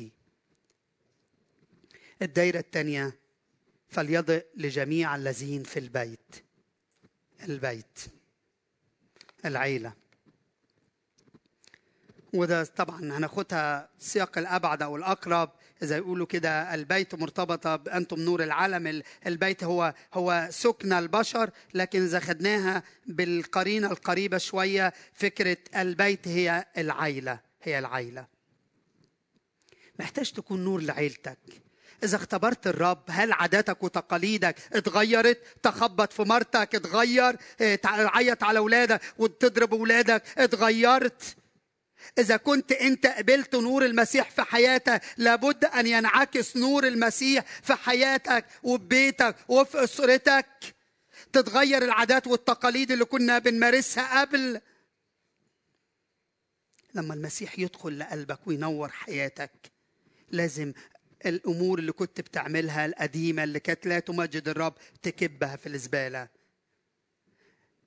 الدايرة 2.23 2.59
الثانية 2.59 3.19
فليضئ 3.89 4.47
لجميع 4.57 5.17
الذين 5.17 5.63
في 5.63 5.79
البيت. 5.79 6.45
البيت. 7.49 7.99
العيلة. 9.45 9.93
وده 12.35 12.65
طبعا 12.65 13.01
هناخدها 13.01 13.89
سياق 13.99 14.39
الأبعد 14.39 14.83
أو 14.83 14.97
الأقرب. 14.97 15.51
إذا 15.83 15.97
يقولوا 15.97 16.27
كده 16.27 16.75
البيت 16.75 17.15
مرتبطة 17.15 17.77
بأنتم 17.77 18.21
نور 18.21 18.43
العالم 18.43 19.03
البيت 19.27 19.65
هو 19.65 19.95
هو 20.15 20.49
سكن 20.51 20.93
البشر. 20.93 21.51
لكن 21.75 22.03
إذا 22.03 22.21
خدناها 22.21 22.83
بالقرينة 23.07 23.91
القريبة 23.91 24.39
شوية 24.39 24.93
فكرة 25.13 25.57
البيت 25.77 26.29
هي 26.29 26.67
العيلة 26.79 27.41
هي 27.63 27.79
العيلة. 27.79 28.27
محتاج 29.99 30.33
تكون 30.33 30.65
نور 30.65 30.81
لعيلتك. 30.81 31.64
إذا 32.05 32.17
اختبرت 32.17 32.67
الرب 32.67 33.03
هل 33.09 33.33
عاداتك 33.33 33.83
وتقاليدك 33.83 34.57
اتغيرت؟ 34.73 35.43
تخبط 35.63 36.13
في 36.13 36.23
مرتك 36.23 36.75
اتغير. 36.75 37.37
آه، 37.61 37.75
تعيط 37.75 38.45
على 38.45 38.59
أولادك 38.59 39.01
وتضرب 39.19 39.75
أولادك 39.75 40.23
اتغيرت. 40.39 41.37
إذا 42.19 42.37
كنت 42.37 42.73
أنت 42.73 43.07
قبلت 43.07 43.55
نور 43.55 43.85
المسيح 43.85 44.31
في 44.31 44.43
حياتك 44.43 45.03
لابد 45.17 45.65
أن 45.65 45.87
ينعكس 45.87 46.57
نور 46.57 46.87
المسيح 46.87 47.45
في 47.63 47.75
حياتك 47.75 48.45
وفي 48.63 48.85
بيتك 48.85 49.37
وفي 49.49 49.85
أسرتك. 49.85 50.47
تتغير 51.33 51.83
العادات 51.83 52.27
والتقاليد 52.27 52.91
اللي 52.91 53.05
كنا 53.05 53.39
بنمارسها 53.39 54.21
قبل. 54.21 54.61
لما 56.95 57.15
المسيح 57.15 57.59
يدخل 57.59 57.99
لقلبك 57.99 58.39
وينور 58.47 58.89
حياتك 58.89 59.51
لازم 60.31 60.73
الأمور 61.27 61.79
اللي 61.79 61.93
كنت 61.93 62.21
بتعملها 62.21 62.87
القديمة 62.87 63.45
اللي 63.45 63.61
كانت 63.61 63.87
لا 63.87 63.99
تمجد 63.99 64.49
الرب 64.49 64.75
تكبها 65.03 65.57
في 65.57 65.67
الزبالة. 65.67 66.29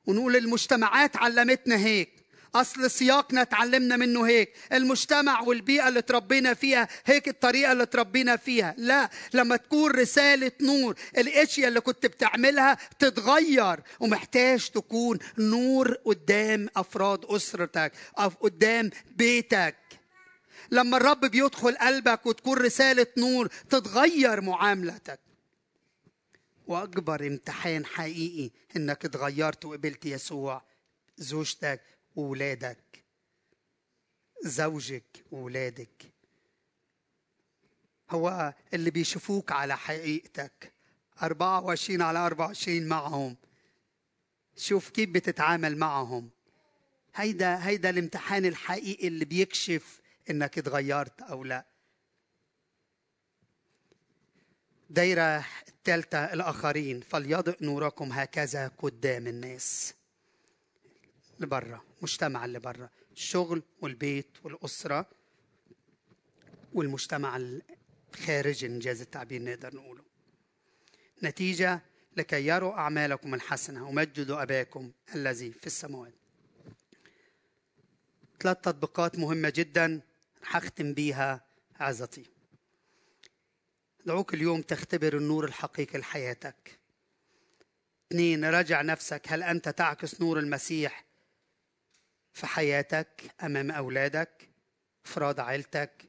ونقول 0.05 0.35
المجتمعات 0.35 1.17
علمتنا 1.17 1.77
هيك. 1.77 2.09
أصل 2.55 2.91
سياقنا 2.91 3.41
اتعلمنا 3.41 3.97
منه 3.97 4.27
هيك. 4.27 4.53
المجتمع 4.73 5.41
والبيئة 5.41 5.87
اللي 5.87 6.01
تربينا 6.01 6.53
فيها 6.53 6.87
هيك 7.05 7.27
الطريقة 7.27 7.71
اللي 7.71 7.85
تربينا 7.85 8.35
فيها. 8.35 8.75
لا 8.77 9.09
لما 9.33 9.55
تكون 9.55 9.91
رسالة 9.91 10.51
نور 10.61 10.95
الأشياء 11.17 11.67
اللي 11.67 11.81
كنت 11.81 12.05
بتعملها 12.05 12.77
تتغير 12.99 13.79
ومحتاج 13.99 14.69
تكون 14.69 15.19
نور 15.37 15.93
قدام 15.93 16.69
أفراد 16.75 17.25
أسرتك 17.25 17.91
أو 18.19 18.27
قدام 18.27 18.89
بيتك. 19.15 19.75
لما 20.71 20.97
الرب 20.97 21.25
بيدخل 21.25 21.77
قلبك 21.77 22.25
وتكون 22.25 22.57
رسالة 22.57 23.07
نور 23.17 23.47
تتغير 23.47 24.41
معاملتك. 24.41 25.19
وأكبر 26.67 27.27
امتحان 27.27 27.85
حقيقي 27.85 28.51
إنك 28.75 29.05
اتغيرت 29.05 29.65
وقبلت 29.65 30.05
يسوع 30.05 30.63
زوجتك 31.17 31.81
وولادك. 32.15 33.03
زوجك 34.43 35.23
وولادك. 35.31 36.11
هو 38.11 38.53
اللي 38.73 38.91
بيشوفوك 38.91 39.51
على 39.51 39.77
حقيقتك. 39.77 40.73
24 41.23 42.01
على 42.01 42.19
24 42.19 42.87
معهم. 42.87 43.35
شوف 44.57 44.89
كيف 44.89 45.09
بتتعامل 45.09 45.77
معهم. 45.77 46.29
هيدا 47.15 47.67
هيدا 47.67 47.89
الامتحان 47.89 48.45
الحقيقي 48.45 49.07
اللي 49.07 49.25
بيكشف 49.25 50.01
إنك 50.29 50.57
اتغيرت 50.57 51.21
أو 51.21 51.43
لا. 51.43 51.65
دايرة 54.89 55.45
الثالثة 55.67 56.33
الآخرين 56.33 57.01
فليضئ 57.01 57.63
نوركم 57.65 58.11
هكذا 58.11 58.67
قدام 58.67 59.27
الناس. 59.27 59.93
لبرا 61.39 61.81
مجتمع 62.01 62.45
اللي 62.45 62.59
برا. 62.59 62.89
الشغل 63.11 63.63
والبيت 63.81 64.37
والأسرة 64.43 65.09
والمجتمع 66.73 67.59
الخارجي 68.13 68.65
إنجاز 68.65 69.01
التعبير 69.01 69.43
نقدر 69.43 69.75
نقوله. 69.75 70.03
نتيجة 71.23 71.81
لكي 72.17 72.47
يروا 72.47 72.73
أعمالكم 72.73 73.33
الحسنة. 73.33 73.87
ومجدوا 73.87 74.43
أباكم 74.43 74.91
الذي 75.15 75.51
في 75.51 75.67
السماوات. 75.67 76.13
ثلاث 78.39 78.57
تطبيقات 78.57 79.19
مهمة 79.19 79.49
جدا. 79.55 80.01
هختم 80.43 80.93
بيها 80.93 81.45
عظتي 81.79 82.37
دعوك 84.07 84.33
اليوم 84.33 84.61
تختبر 84.61 85.17
النور 85.17 85.45
الحقيقي 85.45 85.99
لحياتك. 85.99 86.79
اثنين 88.11 88.45
راجع 88.45 88.81
نفسك. 88.81 89.21
هل 89.27 89.43
أنت 89.43 89.69
تعكس 89.69 90.21
نور 90.21 90.39
المسيح 90.39 91.05
في 92.33 92.47
حياتك 92.47 93.31
أمام 93.43 93.71
أولادك 93.71 94.49
أفراد 95.05 95.39
عيلتك 95.39 96.05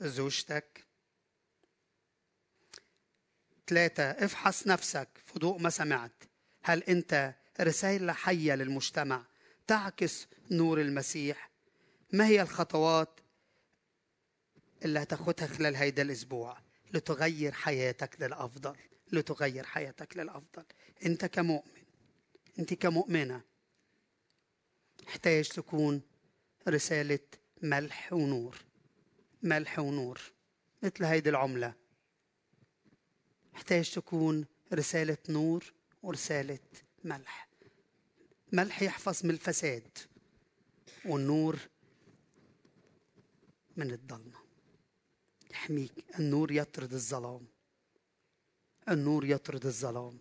زوجتك؟ 0.00 0.86
ثلاثة 3.66 4.10
افحص 4.10 4.66
نفسك. 4.66 5.08
في 5.24 5.38
ضوء 5.38 5.58
ما 5.58 5.70
سمعت. 5.70 6.24
هل 6.62 6.82
أنت 6.82 7.34
رسالة 7.60 8.12
حية 8.12 8.54
للمجتمع 8.54 9.26
تعكس 9.66 10.26
نور 10.50 10.80
المسيح؟ 10.80 11.50
ما 12.12 12.26
هي 12.26 12.42
الخطوات 12.42 13.19
اللي 14.84 14.98
هتاخدها 15.02 15.46
خلال 15.46 15.76
هيدا 15.76 16.02
الأسبوع 16.02 16.58
لتغير 16.94 17.52
حياتك 17.52 18.22
للأفضل 18.22 18.76
لتغير 19.12 19.64
حياتك 19.64 20.16
للأفضل. 20.16 20.64
أنت 21.06 21.24
كمؤمن 21.24 21.82
أنت 22.58 22.74
كمؤمنة 22.74 23.42
احتاج 25.08 25.48
تكون 25.48 26.02
رسالة 26.68 27.18
ملح 27.62 28.12
ونور 28.12 28.56
ملح 29.42 29.78
ونور 29.78 30.20
مثل 30.82 31.04
هيدي 31.04 31.30
العملة. 31.30 31.74
احتاج 33.54 33.90
تكون 33.90 34.46
رسالة 34.72 35.18
نور 35.28 35.72
ورسالة 36.02 36.58
ملح. 37.04 37.48
ملح 38.52 38.82
يحفظ 38.82 39.24
من 39.24 39.30
الفساد 39.30 39.98
والنور 41.04 41.58
من 43.76 43.90
الضلمة 43.90 44.39
يحميك. 45.60 45.92
النور 46.18 46.52
يطرد 46.52 46.92
الظلام. 46.92 47.46
النور 48.88 49.24
يطرد 49.24 49.66
الظلام. 49.66 50.18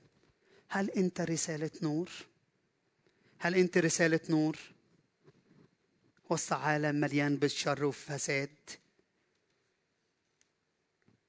هل 0.69 0.89
أنت 0.89 1.21
رسالة 1.21 1.71
نور؟ 1.81 2.09
هل 3.39 3.55
أنت 3.55 3.77
رسالة 3.77 4.19
نور؟ 4.29 4.57
وسط 6.29 6.53
عالم 6.53 6.95
مليان 6.95 7.35
بالشر 7.35 7.85
وفساد. 7.85 8.69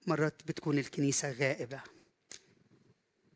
مرات 0.06 0.42
بتكون 0.46 0.78
الكنيسة 0.78 1.32
غائبة. 1.32 1.82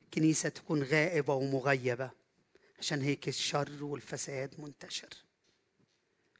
الكنيسة 0.04 0.48
تكون 0.48 0.82
غائبة 0.82 1.34
ومغيبة. 1.34 2.10
عشان 2.78 3.02
هيك 3.02 3.28
الشر 3.28 3.84
والفساد 3.84 4.60
منتشر. 4.60 5.14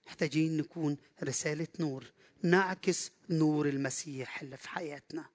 محتاجين 0.07 0.57
نكون 0.57 0.97
رسالة 1.23 1.69
نور. 1.81 2.13
نعكس 2.45 3.11
نور 3.31 3.69
المسيح 3.69 4.43
اللي 4.43 4.57
في 4.57 4.69
حياتنا. 4.69 5.34